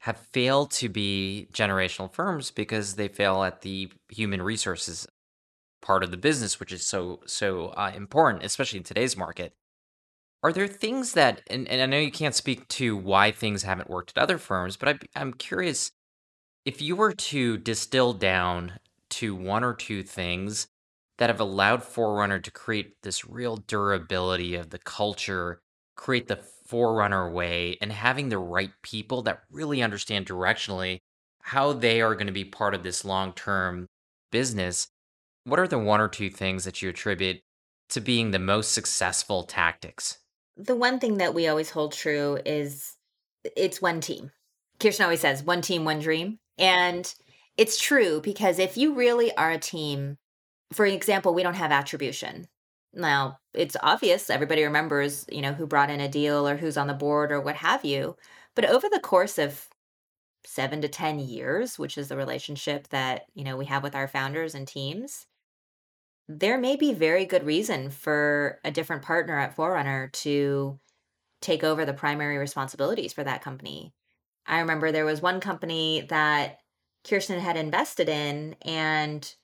[0.00, 5.06] have failed to be generational firms because they fail at the human resources
[5.80, 9.52] part of the business, which is so so uh, important, especially in today's market.
[10.42, 13.90] Are there things that, and, and I know you can't speak to why things haven't
[13.90, 15.90] worked at other firms, but I, I'm curious
[16.66, 18.72] if you were to distill down
[19.08, 20.66] to one or two things
[21.18, 25.60] that have allowed Forerunner to create this real durability of the culture,
[25.96, 30.98] create the Forerunner way, and having the right people that really understand directionally
[31.40, 33.86] how they are going to be part of this long term
[34.32, 34.88] business,
[35.44, 37.40] what are the one or two things that you attribute
[37.90, 40.18] to being the most successful tactics?
[40.56, 42.96] The one thing that we always hold true is
[43.56, 44.32] it's one team.
[44.80, 46.40] Kirsten always says, one team, one dream.
[46.58, 47.12] And
[47.56, 50.18] it's true because if you really are a team,
[50.72, 52.48] for example, we don't have attribution.
[52.92, 56.86] Now, it's obvious everybody remembers, you know, who brought in a deal or who's on
[56.86, 58.16] the board or what have you.
[58.54, 59.68] But over the course of
[60.46, 64.08] 7 to 10 years, which is the relationship that, you know, we have with our
[64.08, 65.26] founders and teams,
[66.28, 70.78] there may be very good reason for a different partner at Forerunner to
[71.40, 73.92] take over the primary responsibilities for that company.
[74.46, 76.58] I remember there was one company that
[77.08, 79.34] Kirsten had invested in, and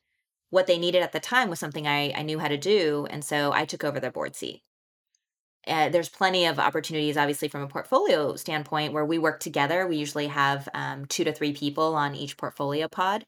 [0.51, 3.07] what they needed at the time was something I, I knew how to do.
[3.11, 4.63] And so I took over their board seat.
[5.67, 9.87] Uh, there's plenty of opportunities, obviously, from a portfolio standpoint, where we work together.
[9.87, 13.25] We usually have um, two to three people on each portfolio pod.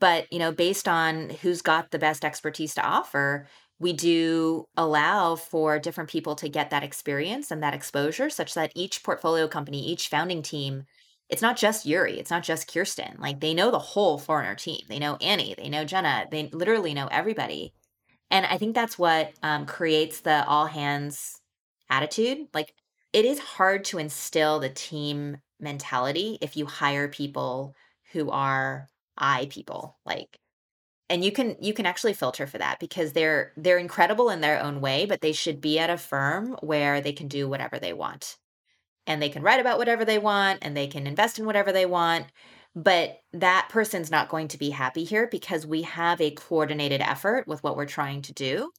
[0.00, 3.46] But you know, based on who's got the best expertise to offer,
[3.78, 8.72] we do allow for different people to get that experience and that exposure such that
[8.74, 10.84] each portfolio company, each founding team,
[11.28, 13.16] it's not just Eurie, it's not just Kirsten.
[13.18, 14.80] Like they know the whole Forerunner team.
[14.88, 17.72] They know Annie, they know Jenna, they literally know everybody.
[18.30, 21.40] And I think that's what um, creates the all hands
[21.90, 22.48] attitude.
[22.54, 22.74] Like
[23.12, 27.74] it is hard to instill the team mentality if you hire people
[28.12, 29.96] who are I people.
[30.04, 30.38] Like
[31.08, 34.62] and you can you can actually filter for that because they're they're incredible in their
[34.62, 37.92] own way but they should be at a firm where they can do whatever they
[37.92, 38.36] want
[39.06, 41.86] and they can write about whatever they want and they can invest in whatever they
[41.86, 42.26] want
[42.74, 47.48] but that person's not going to be happy here because we have a coordinated effort
[47.48, 48.70] with what we're trying to do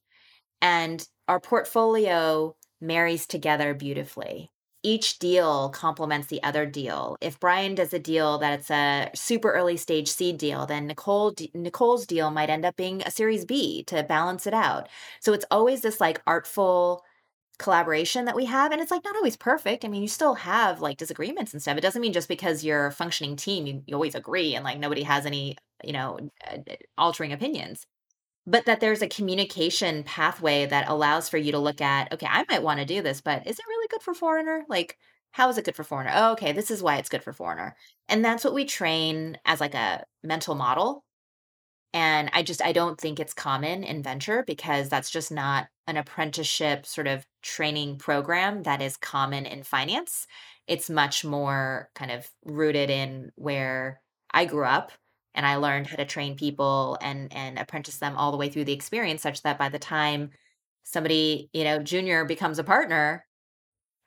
[0.62, 4.52] and our portfolio marries together beautifully
[4.88, 7.18] each deal complements the other deal.
[7.20, 11.34] If Brian does a deal that it's a super early stage seed deal, then Nicole
[11.54, 14.88] Nicole's deal might end up being a series B to balance it out.
[15.20, 17.04] So it's always this like artful
[17.60, 19.84] collaboration that we have and it's like not always perfect.
[19.84, 21.78] I mean, you still have like disagreements and stuff.
[21.78, 24.80] It doesn't mean just because you're a functioning team you, you always agree and like
[24.80, 26.58] nobody has any, you know, uh,
[26.98, 27.86] altering opinions
[28.48, 32.46] but that there's a communication pathway that allows for you to look at okay i
[32.50, 34.98] might want to do this but is it really good for Forerunner like
[35.32, 37.76] how is it good for Forerunner oh, okay this is why it's good for Forerunner
[38.08, 41.04] and that's what we train as like a mental model
[41.94, 45.98] and i just i don't think it's common in venture because that's just not an
[45.98, 50.28] apprenticeship sort of training program that is common in finance
[50.68, 54.02] it's much more kind of rooted in where
[54.34, 54.92] i grew up
[55.38, 58.66] and I learned how to train people and and apprentice them all the way through
[58.66, 60.32] the experience such that by the time
[60.84, 63.26] somebody, you know, junior becomes a partner,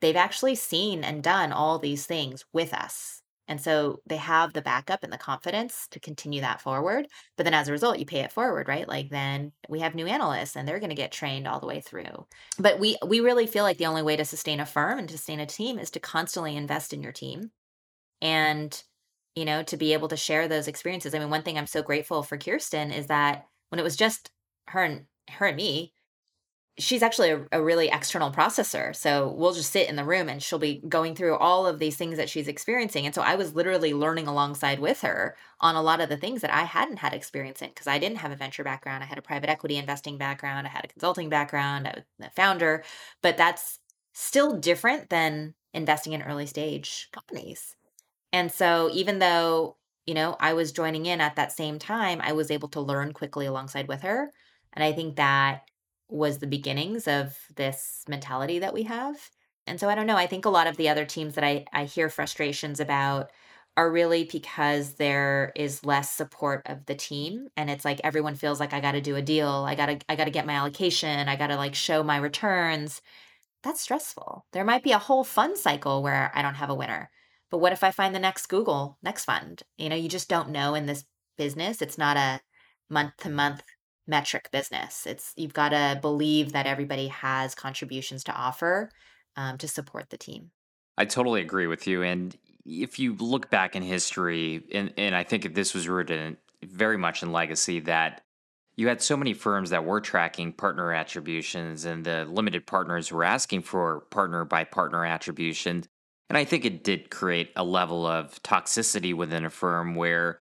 [0.01, 3.23] they've actually seen and done all these things with us.
[3.51, 7.09] And so they have the backup and the confidence to continue that forward.
[7.37, 8.87] But then as a result, you pay it forward, right?
[8.87, 11.81] Like then we have new analysts and they're going to get trained all the way
[11.81, 12.29] through.
[12.61, 15.17] But we we really feel like the only way to sustain a firm and to
[15.17, 17.51] sustain a team is to constantly invest in your team
[18.23, 18.81] and
[19.35, 21.15] you know, to be able to share those experiences.
[21.15, 24.31] I mean, one thing I'm so grateful for Kirsten is that when it was just
[24.69, 25.93] her and her and me,
[26.81, 28.95] she's actually a, a, really external processor.
[28.97, 31.97] So we'll just sit in the room and she'll be going through all of these
[31.97, 33.07] things that she's experiencing.
[33.07, 36.41] And so I was literally learning alongside with her on a lot of the things
[36.41, 39.05] that I hadn't had experience in because I didn't have a venture background.
[39.05, 40.67] I had a private equity investing background.
[40.67, 41.87] I had a consulting background.
[41.87, 42.83] I was a founder,
[43.23, 43.79] but that's
[44.13, 47.77] still different than investing in early stage companies.
[48.33, 52.33] And so even though, you know, I was joining in at that same time, I
[52.33, 54.31] was able to learn quickly alongside with her.
[54.73, 55.63] And I think that
[56.11, 59.17] was the beginnings of this mentality that we have.
[59.67, 61.65] And so I don't know, I think a lot of the other teams that I,
[61.73, 63.31] I hear frustrations about
[63.77, 68.59] are really because there is less support of the team and it's like everyone feels
[68.59, 69.49] like I got to do a deal.
[69.49, 71.29] I got to I got to get my allocation.
[71.29, 73.01] I got to like show my returns.
[73.63, 74.45] That's stressful.
[74.53, 77.11] There might be a whole fund cycle where I don't have a winner.
[77.51, 79.63] But what if I find the next Google, next fund?
[79.77, 81.05] You know, you just don't know in this
[81.37, 81.83] business.
[81.83, 82.41] It's not a
[82.89, 83.63] month to month
[84.07, 85.07] metric business.
[85.07, 88.91] It's you've got to believe that everybody has contributions to offer
[89.37, 90.51] um, to support the team.
[90.99, 92.03] I totally agree with you.
[92.03, 92.37] And
[92.67, 96.99] if you look back in history, and, and I think this was rooted in, very
[96.99, 98.23] much in legacy, that
[98.77, 103.25] you had so many firms that were tracking partner attributions, and the limited partners were
[103.25, 105.85] asking for partner by partner attribution.
[106.29, 110.41] And I think it did create a level of toxicity within a firm where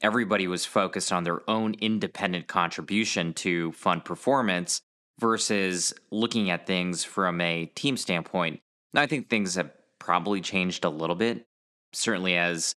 [0.00, 4.80] everybody was focused on their own independent contribution to fund performance
[5.20, 8.60] versus looking at things from a team standpoint.
[8.92, 11.44] Now, I think things have probably changed a little bit,
[11.92, 12.74] certainly as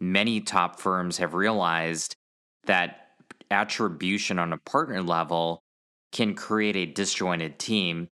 [0.00, 2.14] many top firms have realized
[2.66, 3.08] that
[3.50, 5.62] attribution on a partner level
[6.12, 8.08] can create a disjointed team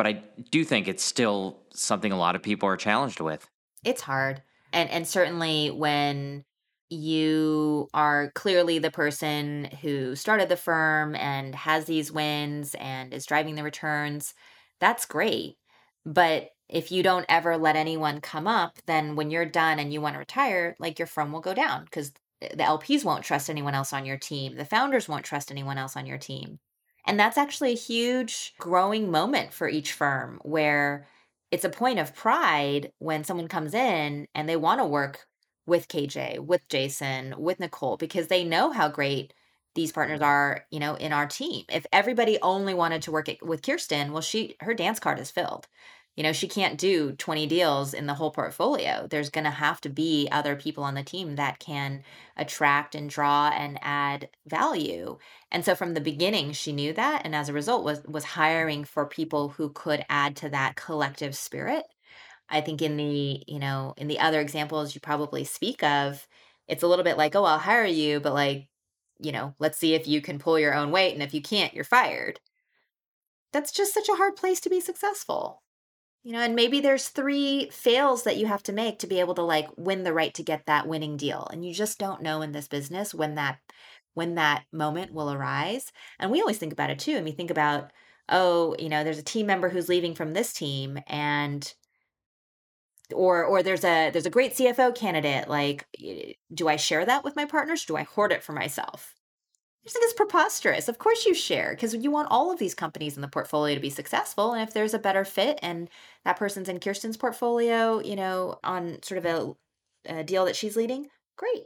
[0.00, 3.46] but I do think it's still something a lot of people are challenged with.
[3.84, 4.40] It's hard.
[4.72, 6.42] And and certainly when
[6.90, 13.26] you are clearly the person who started the firm and has these wins and is
[13.26, 14.34] driving the returns,
[14.80, 15.56] that's great.
[16.04, 20.00] But if you don't ever let anyone come up, then when you're done and you
[20.00, 23.74] want to retire, like your firm will go down because the LPs won't trust anyone
[23.74, 24.56] else on your team.
[24.56, 26.58] The founders won't trust anyone else on your team.
[27.06, 31.06] And that's actually a huge growing moment for each firm where
[31.50, 35.26] it's a point of pride when someone comes in and they want to work
[35.70, 39.34] with KJ, with Jason, with Nicole, because they know how great
[39.76, 40.28] these partners mm-hmm.
[40.28, 41.64] are, you know, in our team.
[41.70, 45.68] If everybody only wanted to work with Kirsten, well, she her dance card is filled.
[46.16, 49.06] you know, she can't do 20 deals in the whole portfolio.
[49.08, 52.02] There's going to have to be other people on the team that can
[52.36, 55.18] attract and draw and add value.
[55.50, 58.84] And so from the beginning she knew that and as a result was was hiring
[58.84, 61.84] for people who could add to that collective spirit.
[62.50, 66.26] I think in the, you know, in the other examples you probably speak of,
[66.68, 68.68] it's a little bit like, "Oh, I'll hire you, but like,
[69.20, 71.74] you know, let's see if you can pull your own weight and if you can't,
[71.74, 72.40] you're fired."
[73.52, 75.62] That's just such a hard place to be successful.
[76.22, 79.34] You know, and maybe there's three fails that you have to make to be able
[79.36, 81.48] to like win the right to get that winning deal.
[81.52, 83.58] And you just don't know in this business when that
[84.14, 85.92] when that moment will arise.
[86.18, 87.16] And we always think about it too.
[87.16, 87.92] And we think about,
[88.28, 91.72] oh, you know, there's a team member who's leaving from this team and
[93.14, 95.48] or or there's a there's a great CFO candidate.
[95.48, 95.86] Like,
[96.52, 97.84] do I share that with my partners?
[97.84, 99.14] do I hoard it for myself?
[99.82, 100.88] I just think it's preposterous.
[100.88, 103.80] Of course you share because you want all of these companies in the portfolio to
[103.80, 104.52] be successful.
[104.52, 105.88] And if there's a better fit and
[106.24, 110.76] that person's in Kirsten's portfolio, you know, on sort of a, a deal that she's
[110.76, 111.64] leading, great.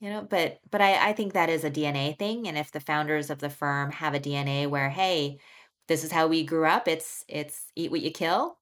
[0.00, 2.48] You know, but but I, I think that is a DNA thing.
[2.48, 5.38] And if the founders of the firm have a DNA where, hey,
[5.88, 8.58] this is how we grew up, it's it's eat what you kill,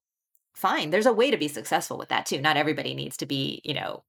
[0.57, 0.91] fine.
[0.91, 2.41] There's a way to be successful with that too.
[2.41, 4.03] Not everybody needs to be, you know,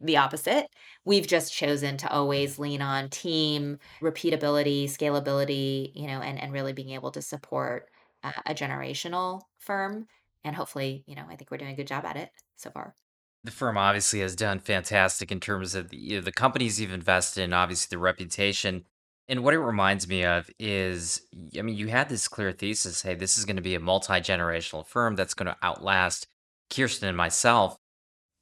[0.00, 0.66] the opposite.
[1.04, 6.72] We've just chosen to always lean on team repeatability, scalability, you know, and and really
[6.72, 7.88] being able to support
[8.24, 10.06] uh, a generational firm.
[10.42, 12.94] And hopefully, you know, I think we're doing a good job at it so far.
[13.44, 16.92] The firm obviously has done fantastic in terms of the, you know, the companies you've
[16.92, 18.84] invested in, obviously the reputation.
[19.30, 21.22] And what it reminds me of is,
[21.56, 24.14] I mean, you had this clear thesis hey, this is going to be a multi
[24.14, 26.26] generational firm that's going to outlast
[26.68, 27.76] Kirsten and myself.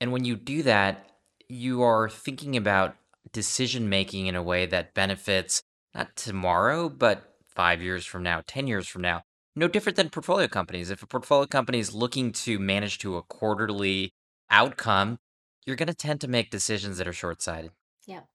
[0.00, 1.10] And when you do that,
[1.46, 2.96] you are thinking about
[3.32, 5.62] decision making in a way that benefits
[5.94, 9.20] not tomorrow, but five years from now, 10 years from now.
[9.54, 10.88] No different than portfolio companies.
[10.88, 14.14] If a portfolio company is looking to manage to a quarterly
[14.48, 15.18] outcome,
[15.66, 17.72] you're going to tend to make decisions that are short sighted.
[18.06, 18.26] Yep,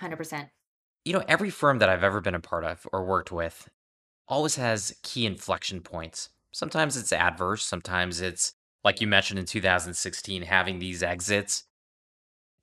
[0.00, 0.50] 100%.
[1.04, 3.68] You know, every firm that I've ever been a part of or worked with
[4.28, 6.30] always has key inflection points.
[6.52, 11.64] Sometimes it's adverse, sometimes it's like you mentioned in 2016, having these exits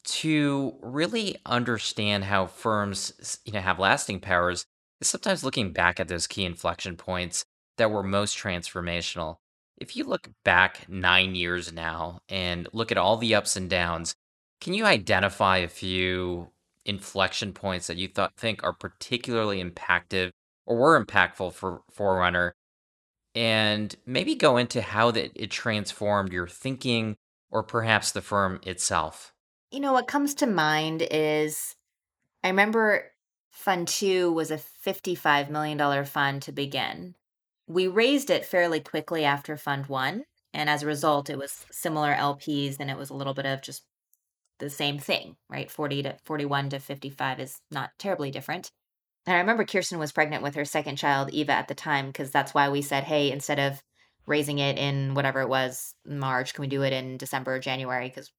[0.05, 4.65] to really understand how firms you know have lasting powers
[5.01, 7.43] is sometimes looking back at those key inflection points
[7.77, 9.35] that were most transformational.
[9.77, 14.15] If you look back 9 years now and look at all the ups and downs,
[14.61, 16.49] can you identify a few
[16.85, 20.31] inflection points that you thought think are particularly impactful
[20.65, 22.53] or were impactful for Forerunner
[23.35, 27.15] and maybe go into how that it transformed your thinking
[27.51, 29.33] or perhaps the firm itself?
[29.71, 31.75] You know, what comes to mind is
[32.43, 33.11] I remember
[33.51, 37.15] Fund Two was a $55 million fund to begin.
[37.67, 40.23] We raised it fairly quickly after Fund One.
[40.53, 43.61] And as a result, it was similar LPs and it was a little bit of
[43.61, 43.83] just
[44.59, 45.69] the same thing, right?
[45.69, 48.71] 40 to 41 to 55 is not terribly different.
[49.25, 52.31] And I remember Kirsten was pregnant with her second child, Eva, at the time, because
[52.31, 53.81] that's why we said, hey, instead of
[54.25, 58.07] raising it in whatever it was, March, can we do it in December or January?
[58.07, 58.31] Because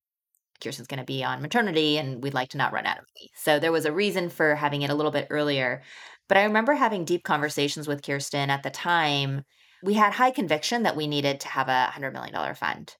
[0.61, 3.29] Kirsten's going to be on maternity and we'd like to not run out of money.
[3.35, 5.81] So there was a reason for having it a little bit earlier.
[6.27, 9.43] But I remember having deep conversations with Kirsten at the time.
[9.83, 12.95] We had high conviction that we needed to have a $100 million fund.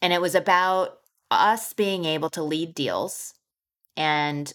[0.00, 0.98] And it was about
[1.32, 3.34] us being able to lead deals
[3.96, 4.52] and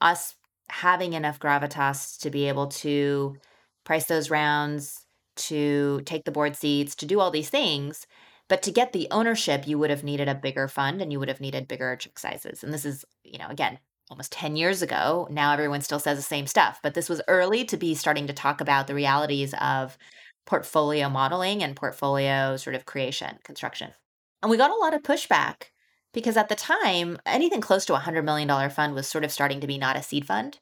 [0.00, 0.34] us
[0.68, 3.36] having enough gravitas to be able to
[3.84, 8.06] price those rounds, to take the board seats, to do all these things
[8.48, 11.28] but to get the ownership, you would have needed a bigger fund and you would
[11.28, 12.62] have needed bigger check sizes.
[12.62, 13.78] And this is, you know, again,
[14.08, 15.26] almost 10 years ago.
[15.30, 18.32] Now everyone still says the same stuff, but this was early to be starting to
[18.32, 19.98] talk about the realities of
[20.46, 23.90] portfolio modeling and portfolio sort of creation, construction.
[24.42, 25.70] And we got a lot of pushback
[26.16, 29.60] because at the time, anything close to a $100 million fund was sort of starting
[29.60, 30.58] to be not a seed fund.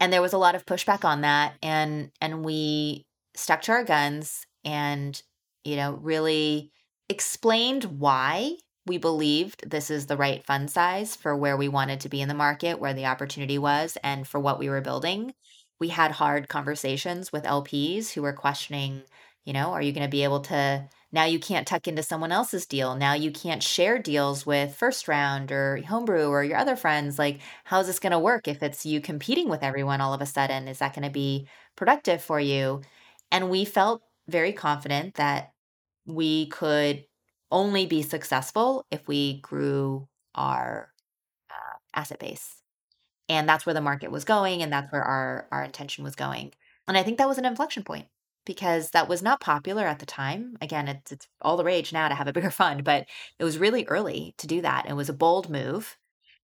[0.00, 3.04] And there was a lot of pushback on that and and we
[3.34, 5.22] stuck to our guns and
[5.66, 6.70] you know, really
[7.08, 12.08] explained why we believed this is the right fund size for where we wanted to
[12.08, 15.34] be in the market, where the opportunity was, and for what we were building.
[15.80, 19.02] We had hard conversations with LPs who were questioning,
[19.46, 22.32] you know, are you going to be able to now you can't tuck into someone
[22.32, 22.94] else's deal.
[22.96, 27.18] Now you can't share deals with First Round or Homebrew or your other friends.
[27.18, 30.26] Like, how's this going to work if it's you competing with everyone all of a
[30.26, 30.68] sudden?
[30.68, 32.82] Is that going to be productive for you?
[33.30, 35.52] And we felt very confident that
[36.04, 37.04] we could
[37.50, 40.90] only be successful if we grew our
[41.50, 42.62] uh, asset base.
[43.28, 46.52] And that's where the market was going, and that's where our, our intention was going.
[46.86, 48.06] And I think that was an inflection point.
[48.46, 50.56] Because that was not popular at the time.
[50.62, 53.06] Again, it's, it's all the rage now to have a bigger fund, but
[53.38, 54.88] it was really early to do that.
[54.88, 55.98] It was a bold move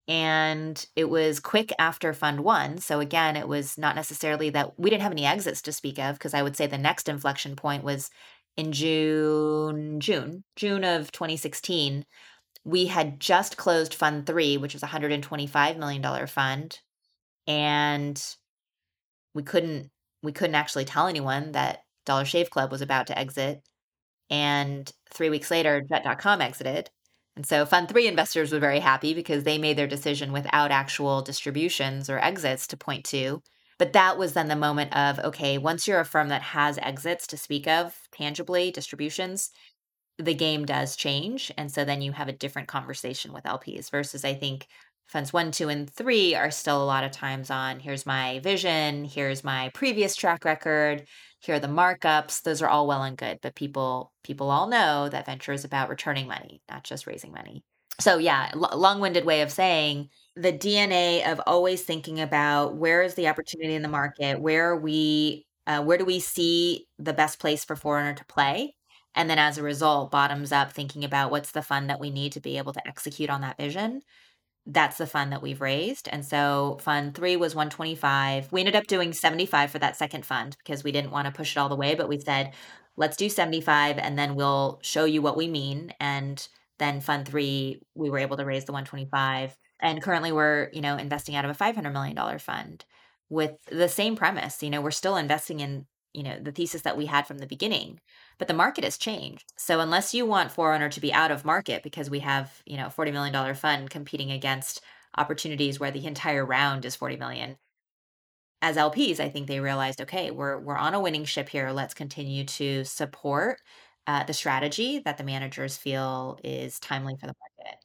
[0.08, 4.88] and it was quick after fund one so again it was not necessarily that we
[4.88, 7.84] didn't have any exits to speak of because i would say the next inflection point
[7.84, 8.10] was
[8.56, 12.04] in june june june of 2016
[12.64, 16.80] we had just closed fund three which was a $125 million fund
[17.46, 18.36] and
[19.34, 19.90] we couldn't
[20.22, 23.62] we couldn't actually tell anyone that dollar shave club was about to exit
[24.30, 26.90] and three weeks later jet.com exited
[27.38, 31.22] and so Fund 3 investors were very happy because they made their decision without actual
[31.22, 33.40] distributions or exits to point to.
[33.78, 37.28] But that was then the moment of okay, once you're a firm that has exits
[37.28, 39.52] to speak of tangibly, distributions,
[40.18, 41.52] the game does change.
[41.56, 44.66] And so then you have a different conversation with LPs versus I think
[45.08, 49.04] funds one, two, and three are still a lot of times on here's my vision,
[49.04, 51.06] here's my previous track record,
[51.40, 52.42] here are the markups.
[52.42, 55.88] Those are all well and good but people people all know that venture is about
[55.88, 57.62] returning money not just raising money.
[58.00, 63.14] So yeah l- long-winded way of saying the dna of always thinking about where is
[63.14, 67.64] the opportunity in the market where we uh, where do we see the best place
[67.64, 68.74] for Forerunner to play?
[69.14, 72.32] And then as a result bottoms up thinking about what's the fund that we need
[72.32, 74.02] to be able to execute on that vision
[74.70, 76.08] that's the fund that we've raised.
[76.12, 78.52] And so fund three was 125.
[78.52, 81.56] We ended up doing 75 for that second fund because we didn't want to push
[81.56, 82.52] it all the way, but we said,
[82.96, 85.94] let's do 75 and then we'll show you what we mean.
[85.98, 86.46] And
[86.78, 89.56] then fund three, we were able to raise the 125.
[89.80, 92.84] And currently we're, you know, investing out of a $500 million fund
[93.30, 94.62] with the same premise.
[94.62, 97.46] You know, we're still investing in, you know, the thesis that we had from the
[97.46, 98.00] beginning
[98.38, 99.52] but the market has changed.
[99.56, 102.86] So unless you want Forerunner to be out of market because we have, you know,
[102.86, 104.80] a $40 million fund competing against
[105.16, 107.56] opportunities where the entire round is 40 million.
[108.62, 111.70] As LPs, I think they realized, okay, we're we're on a winning ship here.
[111.70, 113.60] Let's continue to support
[114.08, 117.78] uh, the strategy that the managers feel is timely for the market.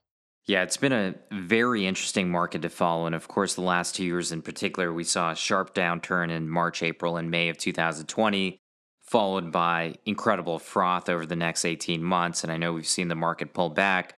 [0.45, 3.05] Yeah, it's been a very interesting market to follow.
[3.05, 6.49] And of course, the last two years in particular, we saw a sharp downturn in
[6.49, 8.62] March, April, and May of 2020
[9.13, 12.43] followed by incredible froth over the next 18 months.
[12.43, 14.15] And I know we've seen the market pull back.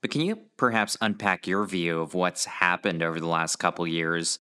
[0.00, 4.38] But can you perhaps unpack your view of what's happened over the last couple years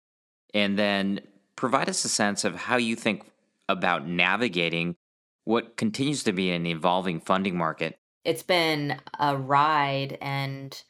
[0.53, 1.19] and then
[1.57, 3.23] provide us a sense of how you think
[3.67, 4.95] about navigating
[5.43, 7.99] what continues to be an evolving funding market?
[8.23, 10.81] It's been a ride and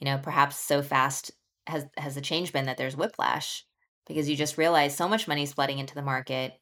[0.00, 1.30] you know, perhaps so fast
[1.66, 3.64] has has the change been that there's whiplash
[4.06, 6.59] because you just realize so much money is flooding into the market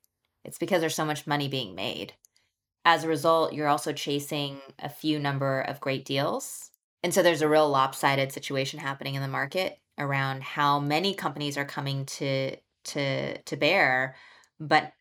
[0.49, 2.15] it's because there's so much money being made.
[2.83, 6.71] As a result, you're also chasing a few number of great deals.
[7.03, 11.59] And so there's a real lopsided situation happening in the market around how many companies
[11.59, 14.17] are coming to to to bear,
[14.59, 14.93] but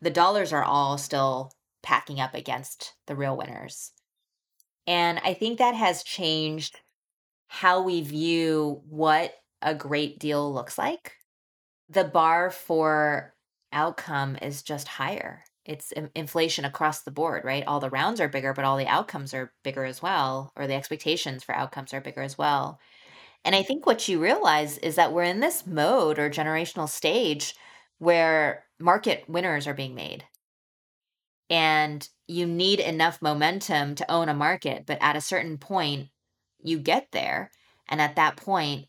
[0.00, 1.52] the dollars are all still
[1.84, 3.92] packing up against the real winners.
[4.88, 6.80] And I think that has changed
[7.46, 11.12] how we view what a great deal looks like.
[11.88, 13.34] The bar for
[13.72, 15.44] outcome is just higher.
[15.64, 17.66] It's inflation across the board, right?
[17.66, 20.74] All the rounds are bigger, but all the outcomes are bigger as well, or the
[20.74, 22.80] expectations for outcomes are bigger as well.
[23.44, 27.54] And I think what you realize is that we're in this mode or generational stage
[27.98, 30.24] where market winners are being made.
[31.50, 36.08] And you need enough momentum to own a market, but at a certain point,
[36.62, 37.50] you get there.
[37.88, 38.86] And at that point,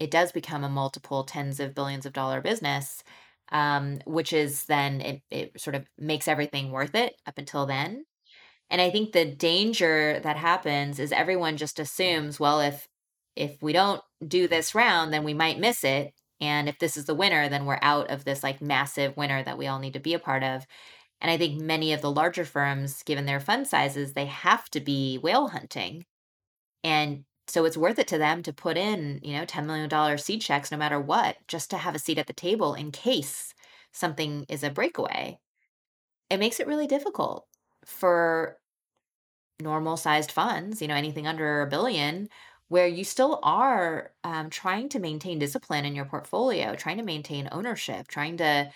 [0.00, 3.02] it does become a multiple tens of billions of dollar business
[3.52, 8.04] um, which is then it, it sort of makes everything worth it up until then.
[8.70, 12.88] And I think the danger that happens is everyone just assumes, well, if
[13.36, 16.12] if we don't do this round, then we might miss it.
[16.40, 19.58] And if this is the winner, then we're out of this like massive winner that
[19.58, 20.66] we all need to be a part of.
[21.20, 24.80] And I think many of the larger firms, given their fund sizes, they have to
[24.80, 26.04] be whale hunting.
[26.82, 30.40] And so it's worth it to them to put in, you know, $10 million seed
[30.40, 33.54] checks no matter what, just to have a seat at the table in case
[33.92, 35.38] something is a breakaway.
[36.30, 37.46] It makes it really difficult
[37.84, 38.58] for
[39.60, 42.28] normal sized funds, you know, anything under a billion,
[42.68, 47.48] where you still are um, trying to maintain discipline in your portfolio, trying to maintain
[47.52, 48.70] ownership, trying to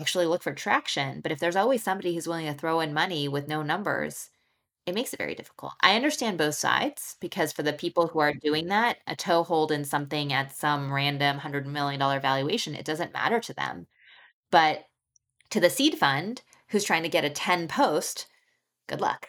[0.00, 1.20] actually look for traction.
[1.20, 4.30] But if there's always somebody who's willing to throw in money with no numbers,
[4.86, 5.72] it makes it very difficult.
[5.80, 9.84] I understand both sides because for the people who are doing that, a toehold in
[9.84, 13.86] something at some random $100 million valuation, it doesn't matter to them.
[14.50, 14.84] But
[15.50, 18.26] to the seed fund who's trying to get a 10 post,
[18.88, 19.28] good luck.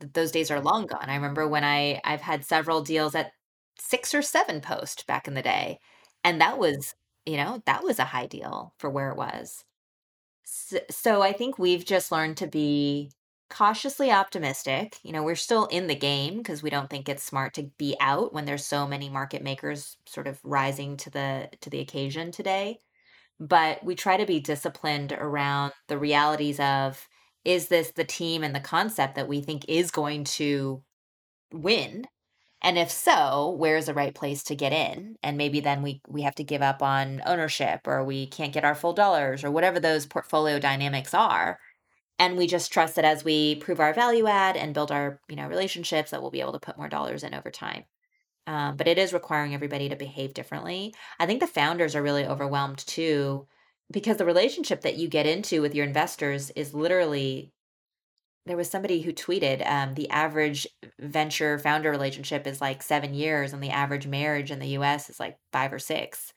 [0.00, 1.08] Those days are long gone.
[1.08, 3.32] I remember when I I've had several deals at
[3.78, 5.78] 6 or 7 post back in the day,
[6.24, 6.94] and that was,
[7.26, 9.64] you know, that was a high deal for where it was.
[10.44, 13.10] So, so I think we've just learned to be
[13.52, 14.96] cautiously optimistic.
[15.02, 17.94] You know, we're still in the game because we don't think it's smart to be
[18.00, 22.32] out when there's so many market makers sort of rising to the to the occasion
[22.32, 22.80] today.
[23.38, 27.06] But we try to be disciplined around the realities of
[27.44, 30.82] is this the team and the concept that we think is going to
[31.52, 32.06] win?
[32.62, 35.16] And if so, where's the right place to get in?
[35.22, 38.64] And maybe then we we have to give up on ownership or we can't get
[38.64, 41.58] our full dollars or whatever those portfolio dynamics are
[42.18, 45.36] and we just trust that as we prove our value add and build our you
[45.36, 47.84] know relationships that we'll be able to put more dollars in over time.
[48.46, 50.94] Um, but it is requiring everybody to behave differently.
[51.20, 53.46] I think the founders are really overwhelmed too
[53.90, 57.52] because the relationship that you get into with your investors is literally
[58.46, 60.66] there was somebody who tweeted um, the average
[60.98, 65.20] venture founder relationship is like seven years and the average marriage in the us is
[65.20, 66.32] like five or six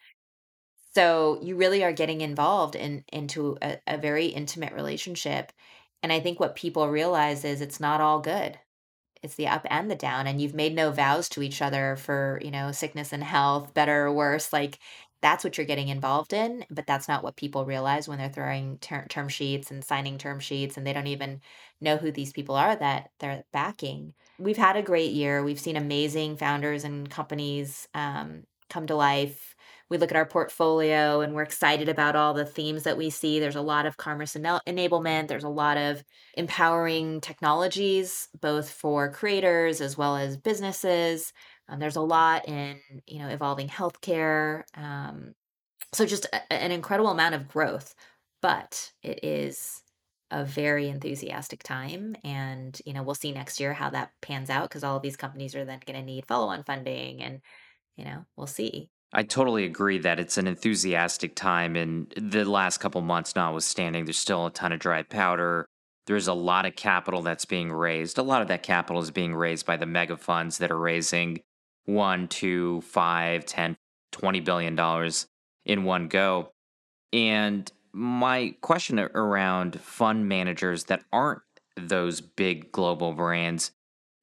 [0.95, 5.51] so you really are getting involved in into a, a very intimate relationship.
[6.01, 8.57] And I think what people realize is it's not all good.
[9.21, 10.27] It's the up and the down.
[10.27, 14.05] And you've made no vows to each other for, you know, sickness and health, better
[14.05, 14.53] or worse.
[14.53, 14.79] Like
[15.21, 16.63] that's what you're getting involved in.
[16.69, 20.39] But that's not what people realize when they're throwing ter- term sheets and signing term
[20.39, 21.41] sheets and they don't even
[21.81, 24.13] know who these people are that they're backing.
[24.37, 25.43] We've had a great year.
[25.43, 29.54] We've seen amazing founders and companies um, come to life
[29.89, 33.39] we look at our portfolio and we're excited about all the themes that we see.
[33.39, 36.03] There's a lot of commerce enablement, there's a lot of
[36.35, 41.31] empowering technologies, both for creators as well as businesses.
[41.69, 42.77] Um, there's a lot in
[43.07, 44.63] you know evolving healthcare.
[44.75, 45.33] Um,
[45.93, 47.95] so just a, an incredible amount of growth,
[48.41, 49.81] but it is
[50.31, 54.67] a very enthusiastic time and you know we'll see next year how that pans out
[54.67, 57.41] because all of these companies are then going to need follow-on funding and
[57.95, 62.79] you know we'll see I totally agree that it's an enthusiastic time, and the last
[62.79, 65.65] couple months notwithstanding, there's still a ton of dry powder.
[66.05, 68.17] There's a lot of capital that's being raised.
[68.17, 71.39] A lot of that capital is being raised by the mega funds that are raising
[71.85, 73.77] one, two, five, ten,
[74.11, 75.27] twenty billion dollars
[75.63, 76.51] in one go.
[77.13, 81.41] And my question around fund managers that aren't
[81.77, 83.71] those big global brands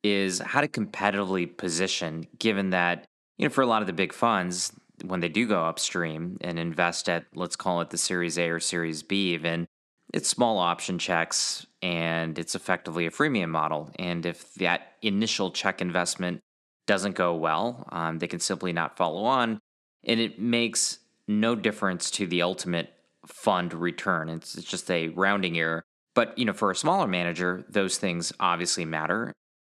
[0.03, 3.07] is how to competitively position, given that
[3.39, 4.73] you know, for a lot of the big funds,
[5.05, 8.61] when they do go upstream and invest at, let's call it the Series A or
[8.61, 9.67] Series B, even,
[10.13, 13.91] it's small option checks and it's effectively a freemium model.
[13.99, 16.41] And if that initial check investment
[16.87, 19.59] doesn't go well, um, they can simply not follow on.
[20.05, 20.99] And it makes
[21.29, 22.93] no difference to the ultimate
[23.27, 24.29] fund return.
[24.29, 25.83] It's, it's just a rounding error.
[26.15, 29.33] But you know, for a smaller manager, those things obviously matter.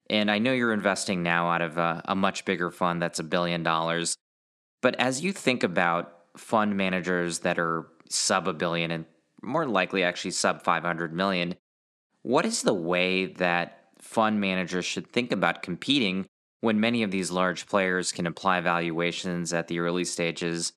[0.09, 3.23] And I know you're investing now out of a, a much bigger fund that's a
[3.23, 4.15] billion dollars.
[4.83, 9.05] But as you think about fund managers that are sub a billion and
[9.41, 11.55] more likely actually sub 500 million,
[12.21, 16.27] what is the way that fund managers should think about competing
[16.59, 20.73] when many of these large players can apply valuations at the early stages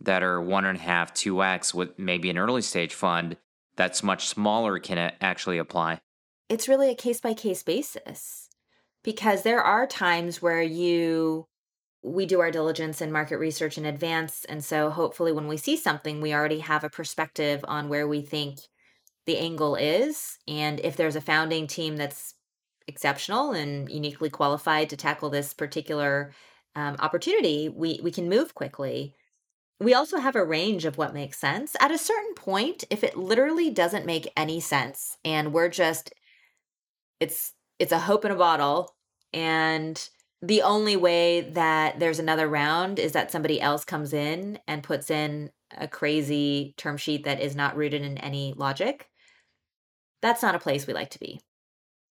[0.00, 3.36] that are one and a half, two X with maybe an early stage fund
[3.76, 6.00] that's much smaller can actually apply?
[6.48, 8.48] It's really a case by case basis
[9.04, 11.46] because there are times where you
[12.04, 14.44] we do our diligence and market research in advance.
[14.44, 18.20] And so hopefully, when we see something, we already have a perspective on where we
[18.20, 18.58] think
[19.24, 20.38] the angle is.
[20.46, 22.34] And if there's a founding team that's
[22.86, 26.32] exceptional and uniquely qualified to tackle this particular
[26.76, 29.14] um, opportunity, we, we can move quickly.
[29.80, 31.74] We also have a range of what makes sense.
[31.80, 36.12] At a certain point, if it literally doesn't make any sense and we're just,
[37.18, 38.94] it's, it's a hope in a bottle
[39.32, 40.08] and
[40.46, 45.10] the only way that there's another round is that somebody else comes in and puts
[45.10, 49.08] in a crazy term sheet that is not rooted in any logic.
[50.20, 51.40] That's not a place we like to be.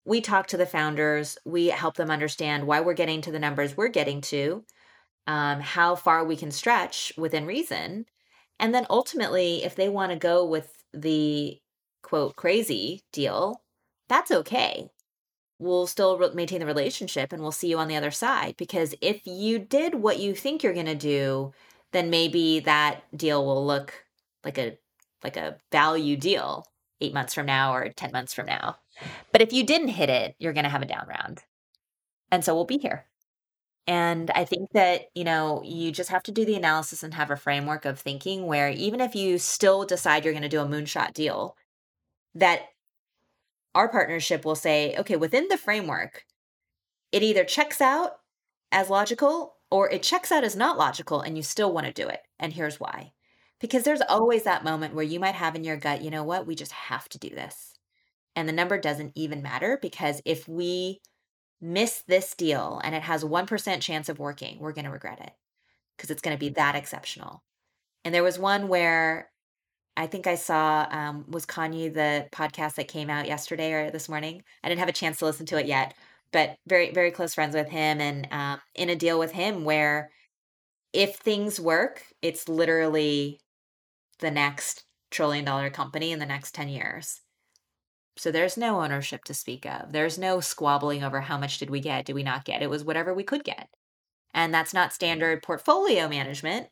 [0.06, 3.78] We talk to the founders, we help them understand why we're getting to the numbers
[3.78, 4.66] we're getting to,
[5.28, 8.06] um, how far we can stretch within reason.
[8.60, 11.60] And then ultimately, if they want to go with the
[12.02, 13.62] quote crazy deal,
[14.10, 14.90] that's okay
[15.60, 18.56] we'll still re- maintain the relationship and we'll see you on the other side.
[18.58, 21.54] Because if you did what you think you're going to do,
[21.92, 24.06] then maybe that deal will look
[24.44, 24.78] like a
[25.24, 26.66] like a value deal
[27.00, 28.78] eight months from now or 10 months from now.
[29.32, 31.44] But if you didn't hit it, you're going to have a down round.
[32.32, 33.06] And so we'll be here.
[33.86, 37.32] And I think that, you know, you just have to do the analysis and have
[37.32, 40.66] a framework of thinking where even if you still decide you're going to do a
[40.66, 41.58] moonshot deal,
[42.36, 42.62] that
[43.76, 46.26] our partnership will say, okay, within the framework,
[47.12, 48.14] it either checks out
[48.72, 52.08] as logical or it checks out as not logical and you still want to do
[52.08, 52.22] it.
[52.40, 53.14] And here's why.
[53.60, 56.46] Because there's always that moment where you might have in your gut, you know what,
[56.46, 57.74] we just have to do this.
[58.36, 61.02] And the number doesn't even matter because if we
[61.62, 65.32] miss this deal and it has 1% chance of working, we're going to regret it
[65.96, 67.44] because it's going to be that exceptional.
[68.04, 69.30] And there was one where
[69.96, 74.10] I think I saw um, was Kanye the podcast that came out yesterday or this
[74.10, 74.44] morning.
[74.64, 75.94] I didn't have a chance to listen to it yet,
[76.32, 80.10] but very very close friends with him and um, in a deal with him where
[80.94, 83.40] if things work, it's literally
[84.20, 87.22] the next trillion dollar company in the next 10 years.
[88.16, 89.92] So there's no ownership to speak of.
[89.92, 92.62] There's no squabbling over how much did we get, did we not get.
[92.62, 93.70] It was whatever we could get.
[94.36, 96.68] And that's not standard portfolio management,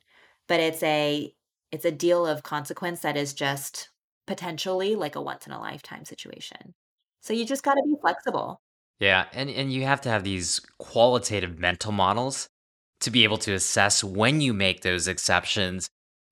[0.47, 1.33] but it's a
[1.71, 3.89] it's a deal of consequence that is just
[4.27, 6.73] potentially like a once in a lifetime situation.
[7.21, 8.61] So you just got to be flexible.
[8.99, 12.47] Yeah, and and you have to have these qualitative mental models
[13.01, 15.89] to be able to assess when you make those exceptions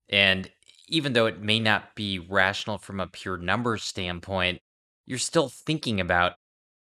[0.10, 0.50] and
[0.88, 4.60] even though it may not be rational from a pure numbers standpoint,
[5.06, 6.34] you're still thinking about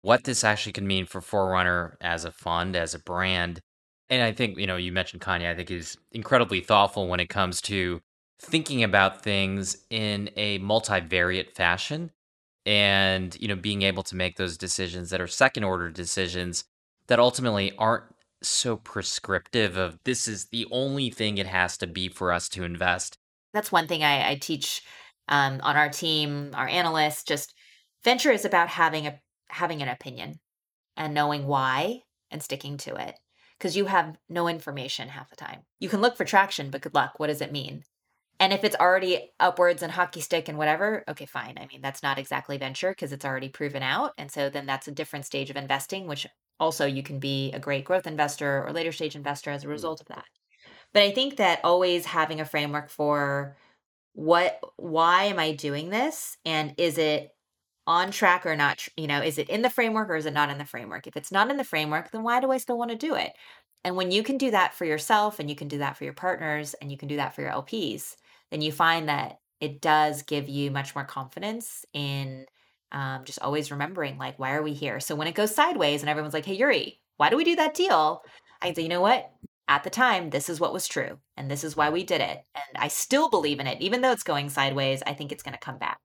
[0.03, 3.61] what this actually could mean for Forerunner as a fund, as a brand.
[4.09, 7.29] And I think, you know, you mentioned Kanye, I think he's incredibly thoughtful when it
[7.29, 8.01] comes to
[8.41, 12.11] thinking about things in a multivariate fashion
[12.67, 16.65] and you know being able to make those decisions that are second order decisions
[17.07, 18.05] that ultimately aren't
[18.43, 22.65] so prescriptive of this is the only thing it has to be for us to
[22.65, 23.19] invest.
[23.53, 24.83] That's one thing i, I teach
[25.29, 27.55] um, on our team our analysts just
[28.05, 30.41] venture is about having a having an opinion
[30.97, 33.17] and knowing why and sticking to it
[33.59, 35.61] because you have no information half the time.
[35.79, 37.15] You can look for traction but good luck.
[37.19, 37.83] What does it mean
[38.41, 41.59] and if it's already upwards and hockey stick and whatever, okay, fine.
[41.61, 44.15] I mean, that's not exactly venture because it's already proven out.
[44.17, 46.27] And so then that's a different stage of investing, which
[46.59, 49.71] also you can be a great growth investor or later stage investor as a mm.
[49.71, 50.25] result of that.
[50.95, 53.57] But I think that always having a framework for
[54.15, 56.39] what, why am I doing this?
[56.47, 57.29] And is it
[57.87, 58.89] on track or not?
[58.97, 61.07] You know, is it in the framework or is it not in the framework?
[61.07, 63.33] If it's not in the framework, then why do I still want to do it?
[63.85, 66.15] And when you can do that for yourself and you can do that for your
[66.15, 68.17] partners and you can do that for your LPs,
[68.51, 72.47] then you find that it does give you much more confidence in
[72.93, 75.01] um, just always remembering, like, why are we here?
[75.01, 77.75] So when it goes sideways and everyone's like, hey, Eurie, why do we do that
[77.75, 78.23] deal?
[78.63, 79.31] I say, you know what?
[79.69, 82.39] At the time, this is what was true, and this is why we did it.
[82.57, 83.81] And I still believe in it.
[83.81, 86.01] Even though it's going sideways, I think it's going to come back.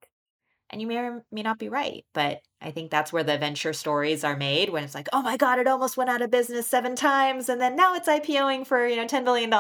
[0.70, 3.74] And you may or may not be right, but I think that's where the venture
[3.74, 6.68] stories are made when it's like, oh my God, it almost went out of business
[6.68, 9.52] seven times, and then now it's IPOing for, you know, $10 billion.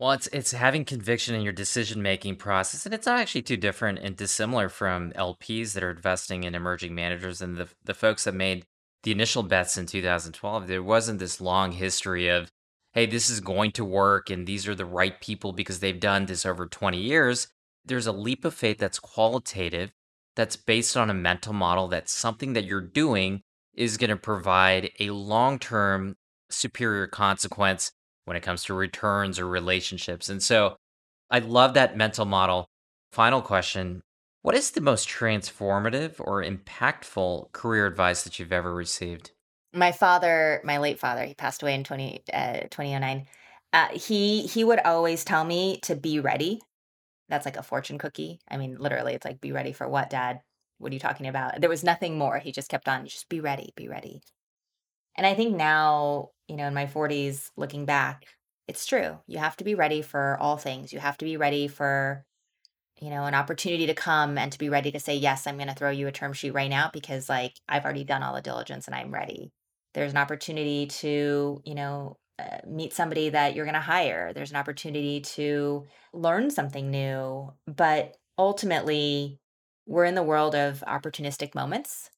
[0.00, 3.58] Well, it's it's having conviction in your decision making process, and it's not actually too
[3.58, 8.24] different and dissimilar from LPs that are investing in emerging managers and the the folks
[8.24, 8.64] that made
[9.02, 10.66] the initial bets in 2012.
[10.68, 12.50] There wasn't this long history of,
[12.94, 16.24] hey, this is going to work, and these are the right people because they've done
[16.24, 17.48] this over 20 years.
[17.84, 19.92] There's a leap of faith that's qualitative,
[20.34, 23.42] that's based on a mental model that something that you're doing
[23.74, 26.16] is going to provide a long term
[26.48, 27.92] superior consequence
[28.30, 30.28] when it comes to returns or relationships.
[30.28, 30.76] And so
[31.32, 32.68] I love that mental model.
[33.10, 34.02] Final question
[34.42, 39.32] What is the most transformative or impactful career advice that you've ever received?
[39.74, 43.26] My father, my late father, he passed away in 20, uh, 2009.
[43.72, 46.60] Uh, he he would always tell me to be ready.
[47.28, 48.38] That's like a fortune cookie.
[48.48, 50.40] I mean, literally, it's like, be ready for what, dad?
[50.78, 51.60] What are you talking about?
[51.60, 52.38] There was nothing more.
[52.38, 54.22] He just kept on, just be ready, be ready.
[55.16, 58.26] And I think now, you know, in my 40s, looking back,
[58.68, 59.18] it's true.
[59.26, 60.92] You have to be ready for all things.
[60.92, 62.24] You have to be ready for,
[63.00, 65.68] you know, an opportunity to come and to be ready to say, yes, I'm going
[65.68, 68.42] to throw you a term sheet right now because, like, I've already done all the
[68.42, 69.50] diligence and I'm ready.
[69.94, 74.32] There's an opportunity to, you know, uh, meet somebody that you're going to hire.
[74.32, 77.52] There's an opportunity to learn something new.
[77.66, 79.40] But ultimately,
[79.86, 82.10] we're in the world of opportunistic moments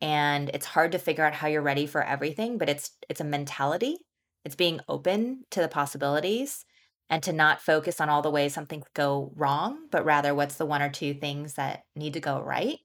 [0.00, 3.24] and it's hard to figure out how you're ready for everything but it's it's a
[3.24, 3.98] mentality.
[4.44, 6.64] It's being open to the possibilities
[7.10, 10.56] and to not focus on all the ways something could go wrong but rather what's
[10.56, 12.78] the one or two things that need to go right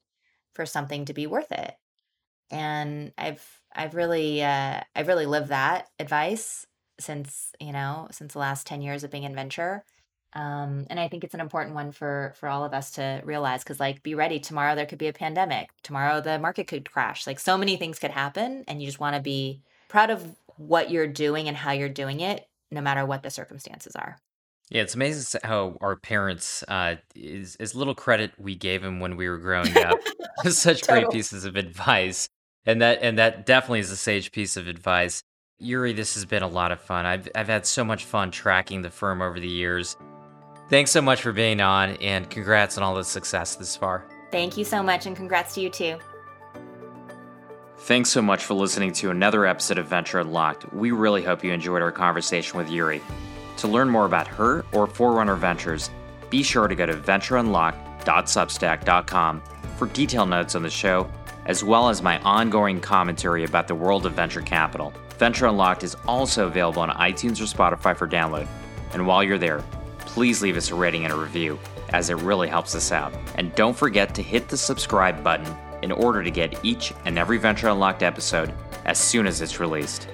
[0.54, 1.74] for something to be worth it.
[2.50, 6.66] And i've i've really uh i've really lived that advice
[7.00, 9.84] since you know since the last 10 years of being in venture
[10.34, 13.64] um, and I think it's an important one for for all of us to realize
[13.64, 17.28] because like be ready tomorrow there could be a pandemic tomorrow the market could crash
[17.28, 20.90] like so many things could happen and you just want to be proud of what
[20.90, 24.18] you're doing and how you're doing it no matter what the circumstances are.
[24.70, 29.18] Yeah, it's amazing how our parents, uh, is as little credit we gave them when
[29.18, 30.00] we were growing up,
[30.50, 32.30] such great pieces of advice,
[32.66, 35.22] and that and that definitely is a sage piece of advice.
[35.60, 37.06] Eurie, this has been a lot of fun.
[37.06, 39.98] I've I've had so much fun tracking the firm over the years.
[40.72, 44.06] Thanks so much for being on, and congrats on all the success this far.
[44.32, 45.98] Thank you so much, and congrats to you too.
[47.80, 50.72] Thanks so much for listening to another episode of Venture Unlocked.
[50.72, 53.02] We really hope you enjoyed our conversation with Eurie.
[53.58, 55.90] To learn more about her or Forerunner Ventures,
[56.30, 59.44] be sure to go to ventureunlocked.substack.com
[59.76, 61.12] for detailed notes on the show,
[61.48, 64.94] as well as my ongoing commentary about the world of venture capital.
[65.18, 68.48] Venture Unlocked is also available on iTunes or Spotify for download.
[68.94, 69.62] And while you're there,
[70.14, 71.58] please leave us a rating and a review,
[71.90, 73.14] as it really helps us out.
[73.36, 77.38] And don't forget to hit the subscribe button in order to get each and every
[77.38, 78.54] Venture Unlocked episode
[78.86, 80.08] as soon as it's released.